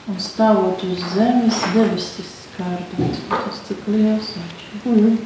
Un 0.09 0.17
stāvot 0.17 0.85
uz 0.85 1.05
zemes 1.15 1.63
debesis 1.75 2.38
skārdots. 2.59 3.21
Tas 3.31 3.61
cik 3.69 3.87
liels 3.95 4.35
viņš 4.35 4.71
ir. 4.75 4.87
Mm. 4.95 5.19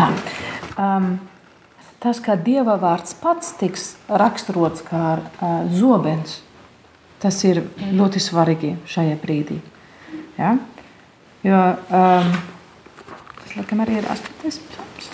Tā. 0.00 0.06
Um, 0.80 1.18
tas, 2.00 2.20
kā 2.24 2.38
dieva 2.40 2.78
vārds 2.80 3.12
pats 3.20 3.52
tiks 3.60 3.94
raksturots 4.08 4.84
kā 4.86 5.02
uh, 5.20 5.50
zobens, 5.76 6.38
tas 7.20 7.36
ir 7.44 7.62
ļoti 7.92 8.22
svarīgi 8.22 8.76
šajā 8.88 9.18
brīdī. 9.20 9.58
Ja? 10.38 10.54
Jo 11.44 11.58
um, 11.58 12.32
tas, 13.42 13.52
laikam, 13.58 13.84
arī 13.84 14.00
ir 14.00 14.08
8. 14.08 14.40
psalms. 14.40 15.10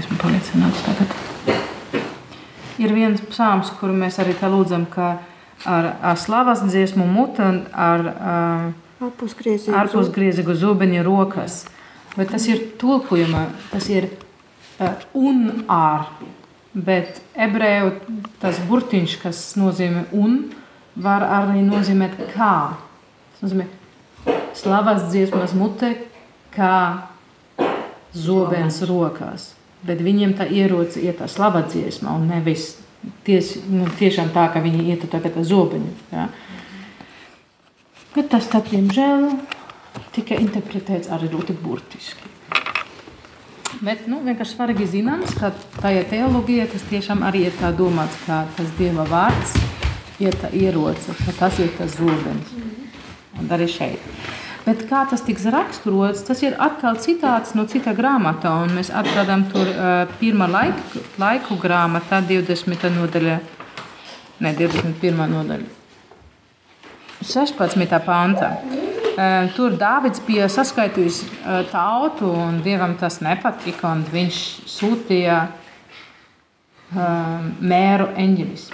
Esmu 0.00 0.16
pārliecināts 0.22 0.86
tagad. 0.86 1.12
Ir 2.80 2.96
viens 2.96 3.20
psalms, 3.28 3.68
kuru 3.78 3.92
mēs 3.96 4.16
arī 4.22 4.32
tā 4.38 4.48
lūdzam, 4.48 4.88
ka 4.90 5.18
ar, 5.68 5.92
ar 6.00 6.18
slavas 6.20 6.64
dziesmu 6.64 7.04
mutu 7.06 7.44
un 7.44 7.60
ar 7.72 8.08
uh, 8.08 8.72
Ārpusgriezīgu 9.04 10.54
zobeni 10.56 11.02
rokas. 11.04 11.64
Bet 12.14 12.30
tas 12.32 12.46
ir 12.48 12.62
tulkojuma, 12.80 13.48
tas 13.72 13.88
ir 13.92 14.08
un 15.14 15.64
ar. 15.70 16.08
Bet 16.74 17.20
ebreju 17.38 17.92
tas 18.42 18.58
burtiņš, 18.66 19.18
kas 19.22 19.42
nozīmē 19.60 20.08
un, 20.18 20.40
var 20.98 21.22
arī 21.22 21.62
nozīmēt 21.62 22.16
kā. 22.32 22.54
Tas 23.34 23.44
nozīmē 23.44 23.68
slavas 24.58 25.06
dziesmas 25.12 25.54
mute, 25.54 25.92
kā 26.54 26.74
zobens 28.14 28.80
rokās. 28.88 29.52
Bet 29.84 30.00
viņiem 30.02 30.34
tā 30.38 30.48
ieroci 30.48 31.04
ir 31.04 31.18
tā 31.18 31.28
slava 31.30 31.62
dziesma 31.66 32.14
un 32.16 32.28
nevis 32.30 32.72
ties, 33.26 33.54
nu, 33.68 33.86
tiešām 33.98 34.32
tā, 34.34 34.48
ka 34.52 34.62
viņi 34.64 34.86
iet 34.90 35.06
tagad 35.12 35.36
ar 35.38 35.46
zobeņu. 35.48 35.92
Ja? 36.14 36.28
Bet 38.14 38.30
tas, 38.32 38.46
tad, 38.50 38.70
diemžēl, 38.70 39.28
tika 40.14 40.38
interpretēts 40.40 41.10
arī 41.12 41.30
ļoti 41.34 41.56
burtiski. 41.60 42.33
Bet 43.82 44.06
nu, 44.10 44.20
vienkārši 44.22 44.54
svarīgi 44.54 44.86
zināms, 44.92 45.34
ka 45.38 45.50
tajā 45.80 46.04
teoloģijā 46.12 46.68
tas 46.72 46.84
tiešām 46.90 47.24
arī 47.26 47.46
ir 47.48 47.56
tā 47.58 47.72
domāts, 47.74 48.16
ka 48.26 48.44
tas 48.56 48.70
Dieva 48.78 49.06
vārds 49.08 49.56
ir 50.22 50.36
tā 50.38 50.52
ieroce, 50.54 51.14
ka 51.24 51.34
tas 51.38 51.58
ir 51.58 51.72
tas 51.78 51.96
zobens. 51.98 52.54
Un 53.40 53.50
arī 53.50 53.66
šeit. 53.70 54.02
Bet 54.64 54.86
kā 54.88 55.02
tas 55.10 55.20
tiks 55.26 55.44
raksturots, 55.52 56.22
tas 56.24 56.40
ir 56.44 56.54
atkal 56.62 56.96
citāts 57.02 57.52
no 57.58 57.66
cita 57.68 57.92
grāmata. 57.96 58.54
un 58.62 58.72
Mēs 58.78 58.88
atradām 58.94 59.44
tur 59.52 59.68
uh, 59.68 60.06
pirmā 60.20 60.48
laiku, 60.48 61.02
laiku 61.20 61.58
grāmatā, 61.60 62.22
20. 62.24 62.88
nodaļa, 62.94 63.40
ne 64.40 64.54
21. 64.56 65.26
nodaļa. 65.34 65.68
16. 67.24 68.00
pānta. 68.06 68.54
Uh, 69.14 69.46
tur 69.54 69.76
Dārvids 69.78 70.18
bija 70.26 70.48
saskaitījis 70.50 71.20
uh, 71.22 71.60
tautu, 71.70 72.26
un 72.34 72.58
dievam 72.64 72.96
tas 72.98 73.20
nepatika. 73.22 73.92
Viņš 74.10 74.38
sūtīja 74.70 75.36
uh, 75.46 77.44
mēru 77.62 78.08
eņģelis, 78.18 78.66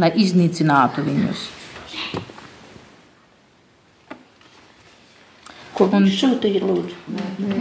lai 0.00 0.10
iznīcinātu 0.24 1.04
viņus. 1.04 1.44
Ko 5.76 5.90
viņš 5.92 6.20
sūtīja? 6.24 6.72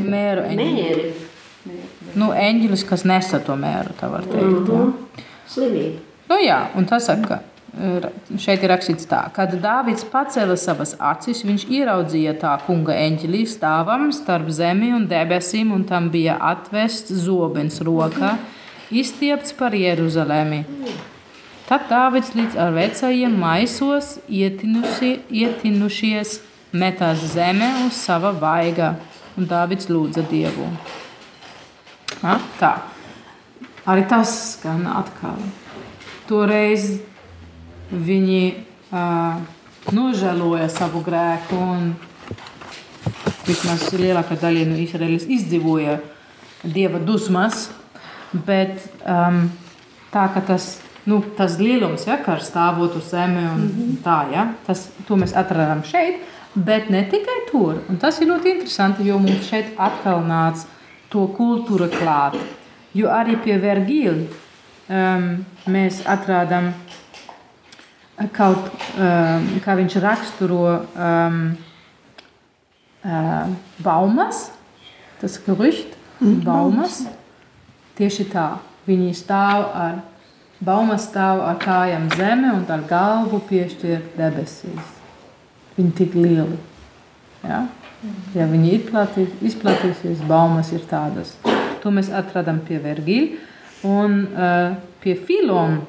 Mēru 0.08 0.48
eņģelis. 0.48 1.26
Mēri. 1.68 2.08
Nu, 2.18 2.32
eņģelis, 2.32 2.88
kas 2.88 3.04
nesa 3.08 3.42
to 3.44 3.60
mēru, 3.60 3.92
tā 4.00 4.08
var 4.12 4.26
teikt. 4.26 4.72
Ja? 4.72 5.28
Slimība. 5.52 6.00
Nu, 6.32 6.40
jā, 6.42 6.64
un 6.80 6.88
tas 6.88 7.06
saka, 7.08 7.28
ka 7.28 7.57
šeit 8.42 8.64
ir 8.64 8.72
rakstīts 8.72 9.08
tā, 9.10 9.20
kad 9.36 9.54
Dāvids 9.62 10.06
pacēla 10.12 10.56
savas 10.60 10.96
acis, 11.00 11.44
viņš 11.46 11.68
ieraudzīja 11.80 12.34
tā 12.42 12.56
kunga 12.66 12.96
eņģelī 12.98 13.44
stāvam 13.50 14.10
starp 14.16 14.50
zemi 14.54 14.94
un 14.96 15.08
debesīm, 15.10 15.74
un 15.76 15.86
tam 15.88 16.10
bija 16.14 16.38
atvests 16.50 17.14
zobens 17.26 17.82
rokā, 17.86 18.36
izstiepts 18.90 19.54
par 19.58 19.76
Jeruzalemi. 19.78 20.64
Tad 21.68 21.90
Dāvids 21.92 22.32
līdz 22.38 22.56
ar 22.64 22.72
vecajiem 22.76 23.34
maisos 23.42 24.18
ietinuši, 24.32 25.12
ietinušies 25.28 26.38
metās 26.72 27.26
zeme 27.34 27.68
uz 27.86 27.98
sava 28.00 28.32
vaiga, 28.32 28.96
un 29.38 29.48
Dāvids 29.50 29.90
lūdza 29.92 30.24
Dievu. 30.30 30.70
Ja, 32.22 32.38
tā. 32.60 32.72
Arī 33.88 34.08
tas 34.10 34.32
skan 34.56 34.88
atkal. 34.90 35.38
Toreiz 36.28 36.98
viņi 37.92 38.42
uh, 38.92 39.40
nožēloja 39.96 40.68
savu 40.72 41.02
grēku, 41.06 41.58
un 41.58 41.94
vismaz 43.48 43.88
lielākā 43.96 44.38
daļa 44.42 44.66
no 44.68 44.80
Izraēlas 44.82 45.28
izdzīvoja 45.32 46.00
dieva 46.68 47.00
dusmas. 47.00 47.70
Bet 48.32 48.82
um, 49.08 49.46
tā 50.12 50.26
kā 50.34 50.44
tas, 50.48 50.78
nu, 51.08 51.22
tas 51.38 51.56
lielums, 51.62 52.08
ja, 52.10 52.18
kā 52.24 52.36
stāvot 52.44 52.98
uz 53.00 53.12
zemi 53.14 53.40
un 53.40 53.62
mm 53.62 53.70
-hmm. 53.76 54.02
tā, 54.04 54.18
ja, 54.34 54.48
tas, 54.66 54.90
to 55.08 55.16
mēs 55.16 55.36
atradām 55.36 55.84
šeit, 55.84 56.20
bet 56.56 56.90
ne 56.90 57.04
tikai 57.04 57.40
tur. 57.52 57.82
Un 57.90 57.98
tas 57.98 58.22
ir 58.22 58.28
ļoti 58.28 58.52
interesanti, 58.56 59.08
jo 59.08 59.20
mums 59.20 59.48
šeit 59.50 59.66
atkal 59.78 60.24
nāca 60.28 60.66
to 61.10 61.28
kultūra 61.38 61.88
klāt. 61.88 62.36
Jo 62.94 63.08
arī 63.08 63.38
pie 63.44 63.58
Vergīla 63.62 64.26
um, 64.90 65.46
mēs 65.68 66.02
atradām 66.06 66.74
kaut 68.34 68.72
um, 68.98 69.48
kā 69.62 69.76
viņš 69.78 69.98
raksturo 70.02 70.64
um, 70.98 71.42
uh, 73.06 73.50
baumas, 73.84 74.48
tas 75.22 75.38
gerücht, 75.46 75.94
baumas. 76.46 77.04
Tieši 77.98 78.28
tā, 78.30 78.48
viņi 78.90 79.14
stāv 79.18 79.68
ar 79.74 80.00
baumas 80.62 81.06
stāv 81.10 81.42
ar 81.46 81.58
kājām 81.62 82.08
zeme 82.18 82.54
un 82.54 82.66
ar 82.74 82.86
galvu 82.90 83.42
piešķir 83.50 84.14
debesīs. 84.18 84.94
Viņi 85.78 85.94
tik 85.98 86.18
lieli. 86.18 86.58
Ja? 87.46 87.66
Ja 88.34 88.46
viņi 88.50 88.74
izplatīs, 88.80 89.30
izplatīsies, 89.46 90.26
baumas 90.30 90.72
ir 90.74 90.86
tādas. 90.90 91.36
To 91.84 91.94
mēs 91.94 92.10
atradām 92.14 92.64
pie 92.66 92.80
Vergīļa 92.82 93.86
un 93.90 94.20
uh, 94.34 94.76
pie 95.02 95.14
Filona. 95.18 95.84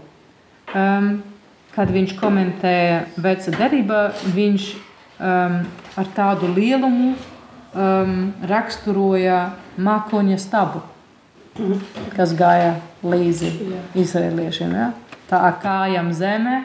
Um, 0.76 1.22
kad 1.78 1.92
viņš 1.94 2.16
komentēja 2.18 3.02
veca 3.22 3.52
derībā, 3.54 3.98
viņš 4.34 4.64
um, 4.74 5.60
ar 5.94 6.08
tādu 6.16 6.48
lielumu 6.50 7.12
um, 7.14 8.16
raksturoja 8.50 9.52
mākoņa 9.78 10.38
stabu, 10.42 10.82
kas 12.16 12.34
gāja 12.34 12.72
līdzi 13.06 13.52
izrēliešiem. 13.98 14.74
Ja? 14.74 14.88
Tā 15.30 15.44
kājām 15.62 16.10
zemē 16.18 16.56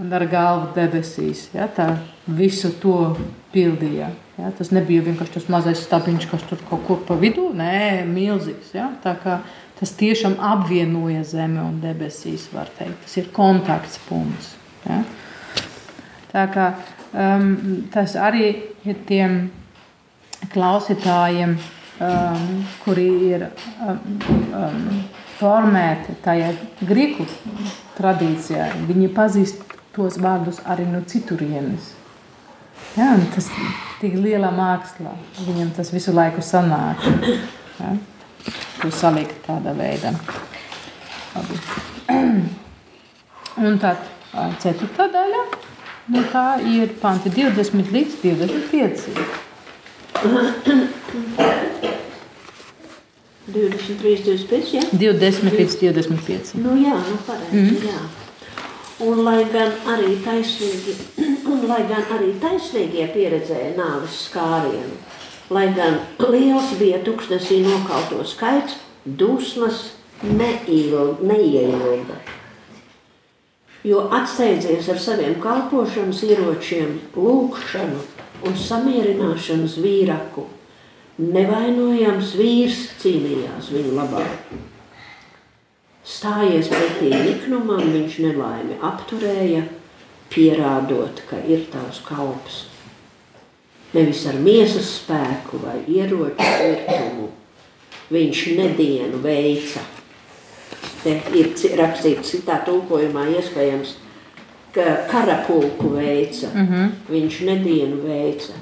un 0.00 0.16
ar 0.16 0.24
galvu 0.32 0.72
debesīs. 0.76 1.50
Ja? 1.52 1.68
Tā 1.68 1.90
visu 2.24 2.72
to 2.80 3.12
pildīja. 3.52 4.08
Ja? 4.40 4.54
Tas 4.56 4.72
nebija 4.72 5.04
vienkārši 5.04 5.36
tas 5.36 5.52
mazais 5.52 5.84
stabiņš, 5.84 6.30
kas 6.32 6.48
tur 6.48 6.64
kaut 6.70 6.88
kur 6.88 7.04
pa 7.04 7.20
vidu, 7.20 7.50
nē, 7.56 8.06
milzīgs. 8.08 8.72
Ja? 8.76 8.88
Tā 9.04 9.18
kā 9.20 9.42
tas 9.78 9.92
tiešām 9.98 10.38
apvienoja 10.40 11.24
zemi 11.26 11.60
un 11.60 11.80
debesīs, 11.82 12.48
var 12.52 12.70
teikt. 12.78 13.02
Tas 13.04 13.16
ir 13.20 13.30
kontakts 13.36 14.00
punkts. 14.08 14.54
Ja? 14.86 15.02
Tā 16.32 16.46
kā 16.52 16.70
um, 17.12 17.52
tas 17.92 18.16
arī 18.20 18.50
ja 18.86 18.94
tiem 19.08 19.38
klausītājiem, 20.52 21.56
um, 22.00 22.48
kuri 22.84 23.06
ir 23.30 23.46
um, 23.48 24.00
um, 24.54 24.82
formēti 25.36 26.16
tajā 26.24 26.52
grieķu 26.86 27.26
tradīcijā, 27.96 28.70
viņi 28.88 29.12
pazīst 29.16 29.76
tos 29.96 30.18
vārdus 30.20 30.60
arī 30.68 30.86
no 30.88 31.02
citurienes. 31.08 31.94
Ja, 32.96 33.14
tas 33.32 33.48
ir 33.52 33.72
tik 34.00 34.16
liela 34.20 34.50
māksla, 34.52 35.12
viņam 35.44 35.72
tas 35.76 35.92
visu 35.92 36.14
laiku 36.16 36.44
sanāk. 36.44 37.02
Ja, 37.76 37.90
to 38.80 38.90
salikt 38.94 39.38
tādā 39.46 39.72
veidā. 39.76 40.12
Labi. 41.36 41.60
Un 43.66 43.78
tad 43.80 44.04
ceturtā 44.60 45.06
daļa, 45.12 45.42
nu 46.12 46.22
tā 46.32 46.46
ir 46.68 46.92
panti 47.00 47.32
20 47.32 47.92
līdz 47.94 48.20
25. 48.20 49.06
23, 53.46 54.22
25, 54.26 54.74
jā? 54.74 54.82
20 54.92 55.56
līdz 55.56 55.76
25. 55.80 56.54
Nu 56.60 56.76
jā, 56.80 56.96
nu 56.98 57.18
pareizi, 57.26 57.56
mm. 57.62 57.76
jā. 57.86 58.00
Un 59.06 59.20
lai 59.26 59.42
gan 59.52 59.72
arī 59.92 60.16
taisnīgi, 60.24 60.94
un 61.52 61.66
lai 61.68 61.82
gan 61.88 62.04
arī 62.16 62.32
taisnīgie 62.42 63.06
pieredzēja 63.14 63.74
nāves 63.76 64.22
skārienu, 64.26 64.96
lai 65.50 65.68
gan 65.74 66.00
liels 66.18 66.74
bija 66.80 66.98
tuksnesī 67.06 67.60
nokauto 67.66 68.24
skaits, 68.26 68.80
dusmas 69.04 69.92
neieilga. 70.22 72.18
Jo 73.86 74.08
atsteidzies 74.10 74.88
ar 74.90 74.98
saviem 74.98 75.36
kalpošanas 75.42 76.24
ieročiem, 76.26 76.96
lūkšanu 77.14 78.00
un 78.46 78.56
samierināšanas 78.58 79.76
vīraku, 79.78 80.48
nevainojams 81.22 82.34
vīrs 82.36 82.80
cīnījās 83.02 83.70
viņu 83.72 83.94
labā. 83.96 84.24
Stājies 86.06 86.68
pretī 86.70 87.10
niknumam, 87.10 87.82
viņš 87.94 88.18
nelaimi 88.26 88.78
apturēja, 88.82 89.64
pierādot, 90.30 91.22
ka 91.30 91.38
ir 91.46 91.66
tavs 91.70 92.02
kalps. 92.06 92.64
Nevis 93.94 94.24
ar 94.26 94.38
miesas 94.42 94.88
spēku 94.98 95.60
vai 95.62 95.78
ieroču 95.86 96.48
virtumu. 96.60 97.28
Viņš 98.10 98.42
nedienu 98.58 99.20
veica. 99.22 99.82
Te 101.02 101.14
ir 101.38 101.52
rakstīts 101.78 102.34
citā 102.34 102.60
tulkojumā 102.66 103.28
iespējams, 103.38 103.96
ka 104.74 104.86
karapulku 105.10 105.94
veica. 105.94 106.50
Mm 106.54 106.66
-hmm. 106.66 106.96
Viņš 107.10 107.40
nedienu 107.46 108.02
veica 108.02 108.54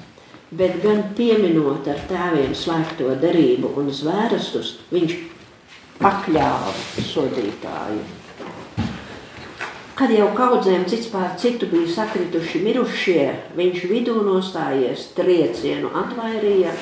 bet 0.57 0.81
gan 0.83 1.01
pieminot 1.15 1.87
ar 1.89 2.01
tēviem 2.09 2.53
slēgto 2.55 3.15
derību 3.21 3.73
un 3.79 3.89
zvērestus, 3.93 4.75
viņš 4.93 5.15
pakļāva 5.99 6.73
sodītāju. 7.09 8.03
Kad 9.95 10.11
jau 10.11 10.27
kaudzēm 10.35 10.83
cits 10.91 11.07
pār 11.07 11.37
citu 11.39 11.69
bija 11.71 11.87
sakrituši 11.87 12.59
mirušie, 12.65 13.25
viņš 13.55 13.83
vidū 13.87 14.15
nostājies 14.27 15.05
triecienu 15.15 15.87
atvairīja, 16.01 16.73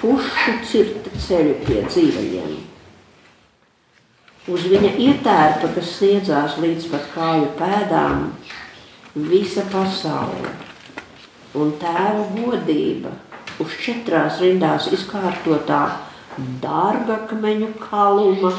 pušu 0.00 0.54
cirta 0.64 1.12
ceļu 1.26 1.58
pie 1.66 1.82
dzīvajiem. 1.90 2.54
Uz 4.48 4.64
viņa 4.72 4.94
ietērpa, 5.04 5.68
kas 5.76 5.92
sniedzās 5.98 6.56
līdz 6.62 6.88
pat 6.94 7.04
kāju 7.12 7.50
pēdām, 7.60 8.24
visa 9.14 9.62
pasaule 9.68 10.54
un 11.60 11.74
tēva 11.76 12.24
godība 12.32 13.12
uz 13.60 13.76
četrās 13.84 14.40
rindās 14.40 14.88
izkārtotā 14.96 15.82
dārgakmeņu 16.62 17.74
kaluma, 17.82 18.52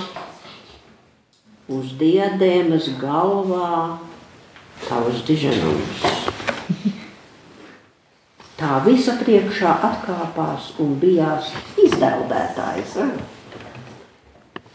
uz 1.72 1.94
diadēmas 2.00 2.90
galvā 3.00 4.00
tavs 4.84 5.24
diženums. 5.28 6.04
Tā 8.60 8.80
visa 8.86 9.16
priekšā 9.20 9.72
atkāpās 9.88 10.74
un 10.84 10.98
bijās 11.00 11.52
izdeldētājs. 11.84 12.98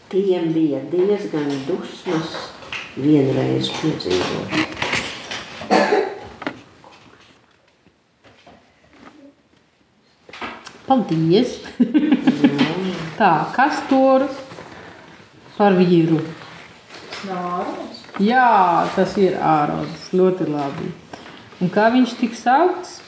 Tiem 0.09 0.49
bija 0.53 0.81
diezgan 0.89 1.49
dusmas 1.67 2.33
vienreiz 2.97 3.69
piedzīvot. 3.77 4.77
Paldies! 10.89 11.59
Tā, 13.19 13.33
kas 13.53 13.83
tur 13.89 14.25
par 15.57 15.77
vīru? 15.77 16.17
Ārons. 17.27 17.99
Jā, 18.23 18.87
tas 18.95 19.17
ir 19.19 19.35
Ārons. 19.43 20.07
Ļoti 20.15 20.47
labi. 20.47 20.93
Un 21.59 21.71
kā 21.73 21.89
viņš 21.91 22.15
tik 22.21 22.37
saukts? 22.39 22.99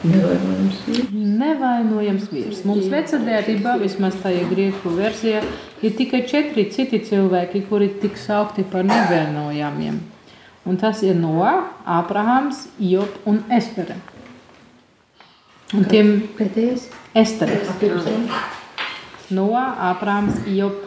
Nevainojams 0.00 0.78
vīrs. 0.86 1.10
Nevainojams 1.40 2.28
vīrs. 2.32 2.62
Mums 2.68 2.86
vecadērībā, 2.92 3.74
vismaz 3.82 4.16
tajā 4.22 4.46
grieķu 4.48 4.94
versijā, 4.96 5.42
ir 5.82 5.98
tikai 5.98 6.22
četri 6.30 6.68
citi 6.72 7.02
cilvēki, 7.10 7.66
kuri 7.68 7.90
tik 8.00 8.16
saukti 8.20 8.64
par 8.64 8.86
nevainojamiem. 8.88 10.00
Un 10.64 10.80
tas 10.80 11.02
ir 11.02 11.18
Noa, 11.18 11.52
Abrahams, 11.84 12.68
Job 12.78 13.28
un 13.28 13.42
Estere. 13.52 13.98
Un 15.70 15.84
tiem 15.86 16.08
Pēdējais. 16.34 16.88
Estere. 17.14 17.60
Noa, 19.30 19.62
Abrahams, 19.90 20.40
Job, 20.50 20.80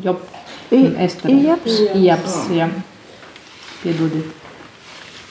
Job 0.00 0.22
un 0.72 0.96
Estere. 0.96 1.34
Ijaps. 1.36 1.74
Ijaps, 2.00 2.38
jā. 2.56 2.70
Piedodiet. 3.82 4.32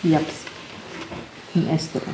Ijaps 0.05 0.43
un 1.57 1.65
Estere. 1.73 2.13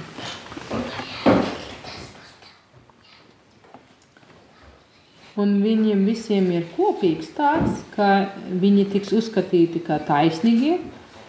Un 5.36 5.60
viņiem 5.60 6.08
visiem 6.08 6.48
ir 6.56 6.70
kopīgs 6.78 7.36
tāds, 7.36 7.84
ka 7.98 8.30
viņi 8.64 8.88
tiks 8.96 9.12
uzskatīti 9.20 9.84
kā 9.84 10.00
taisnīgi 10.08 10.78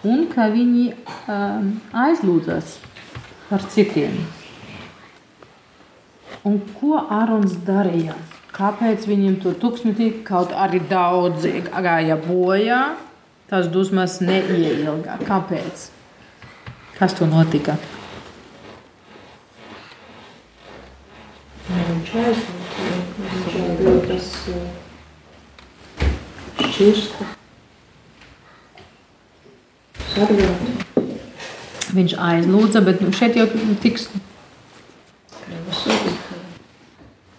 un 0.06 0.28
ka 0.30 0.46
viņi 0.54 0.92
um, 1.26 1.72
aizlūdzas 2.06 2.78
par 3.50 3.66
citiem. 3.74 4.14
Un 6.46 6.60
ko 6.78 7.00
Ārons 7.10 7.56
darīja? 7.66 8.14
Kāpēc 8.54 9.04
viņam 9.10 9.34
tur 9.42 9.56
tūkstnesī 9.60 10.06
kaut 10.26 10.52
arī 10.54 10.78
daudz 10.88 11.42
gāja 11.66 12.16
bojā? 12.22 12.80
Tas 13.50 13.66
dusmas 13.70 14.20
neieilga. 14.22 15.18
Kāpēc? 15.26 15.88
Kas 16.96 17.16
tur 17.18 17.28
notika? 17.32 17.74
Viņš 21.66 22.12
uh, 24.54 24.68
šķirsta. 26.62 27.26
Sargāt. 30.14 31.02
Viņš 31.96 32.16
aizlūdza, 32.30 32.84
bet 32.86 33.02
nu, 33.02 33.10
šeit 33.16 33.36
jau 33.38 33.50
tiks 33.82 34.08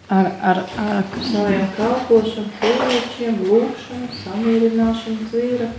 ar, 0.10 0.32
ar, 0.42 0.64
ar 0.80 1.04
Saviem 1.32 1.68
kalpošanu, 1.78 2.52
cilvēkiem, 2.62 3.42
lūkšanu, 3.50 4.08
samierināšanu 4.24 5.28
dzīra. 5.32 5.70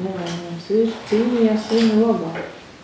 Nevainojams 0.00 0.70
vīrs 0.70 0.98
cīnījās 1.10 1.68
viņu 1.74 2.00
labā. 2.04 2.32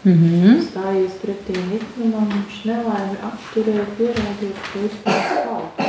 mm 0.04 0.12
-hmm. 0.12 0.60
Stājies 0.62 1.14
pretī 1.22 1.56
niknumam, 1.70 2.28
viņš 2.34 2.64
nelaimi 2.64 3.16
apturēja 3.30 3.86
pierādot, 3.98 4.56
ka 4.72 4.78
ir 4.78 4.90
tavs 5.04 5.28
kalps. 5.44 5.84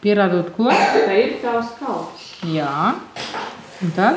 pierādot 0.00 0.50
ko? 0.56 0.64
Ka 1.06 1.14
ir 1.14 1.32
tavs 1.42 1.68
kalps. 1.78 2.34
Jā, 2.42 2.94
un 3.82 3.90
tad 3.96 4.14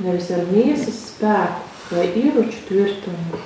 Nevis 0.00 0.30
ar 0.32 0.46
miesas 0.48 0.96
spēku 1.10 1.94
vai 1.94 2.06
ieroču 2.16 2.62
tvirtumu, 2.68 3.40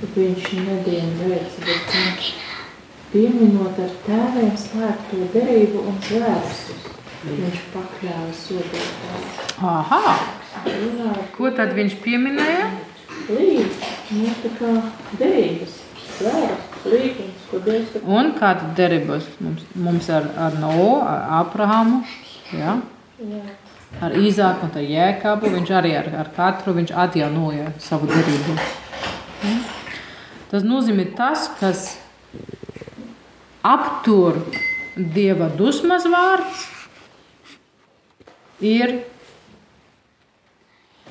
bet 0.00 0.16
viņš 0.18 0.48
nedienu 0.66 1.28
veica, 1.28 1.60
bet 1.62 1.92
viņš 1.94 2.30
pieminot 3.12 3.78
ar 3.82 3.94
tēviem 4.06 4.52
slēgto 4.60 5.30
derību 5.34 5.86
un 5.86 6.02
zvērstus. 6.08 6.92
Viņš 7.26 7.62
pakļāva 7.72 8.34
sodītāju. 8.38 9.30
Aha, 9.66 10.18
ko 11.34 11.50
tad 11.56 11.72
viņš 11.74 11.96
pieminēja? 12.04 12.68
līdz, 13.26 13.86
nu 14.14 14.32
tā 14.42 14.50
kā 14.58 14.72
derības, 15.18 15.76
zvērstus, 16.16 16.86
līgums, 16.92 17.44
ko 17.50 17.60
Dievs 17.64 17.92
tā 17.94 18.02
Un 18.06 18.32
kāda 18.38 18.70
derības 18.78 19.26
mums, 19.42 19.64
mums 19.74 20.10
ar, 20.12 20.28
ar 20.38 20.58
Noā, 20.62 20.98
ar 21.02 21.24
Abrahamu? 21.40 22.02
Jā, 22.54 22.76
Jā. 23.18 23.42
ar 24.06 24.16
Īzāku 24.20 24.68
un 24.68 24.78
ar 24.78 24.86
Jēkabu. 24.86 25.50
Viņš 25.56 25.72
arī 25.80 25.96
ar, 25.98 26.10
ar 26.22 26.30
katru 26.36 26.76
viņš 26.76 26.94
atjaunoja 27.06 27.72
savu 27.82 28.10
derību. 28.12 28.56
Tas 30.50 30.62
nozīmē 30.62 31.08
tas, 31.18 31.48
kas 31.58 31.88
aptur 33.66 34.40
Dieva 34.96 35.50
dusmas 35.52 36.06
vārds, 36.08 36.62
ir 38.64 38.94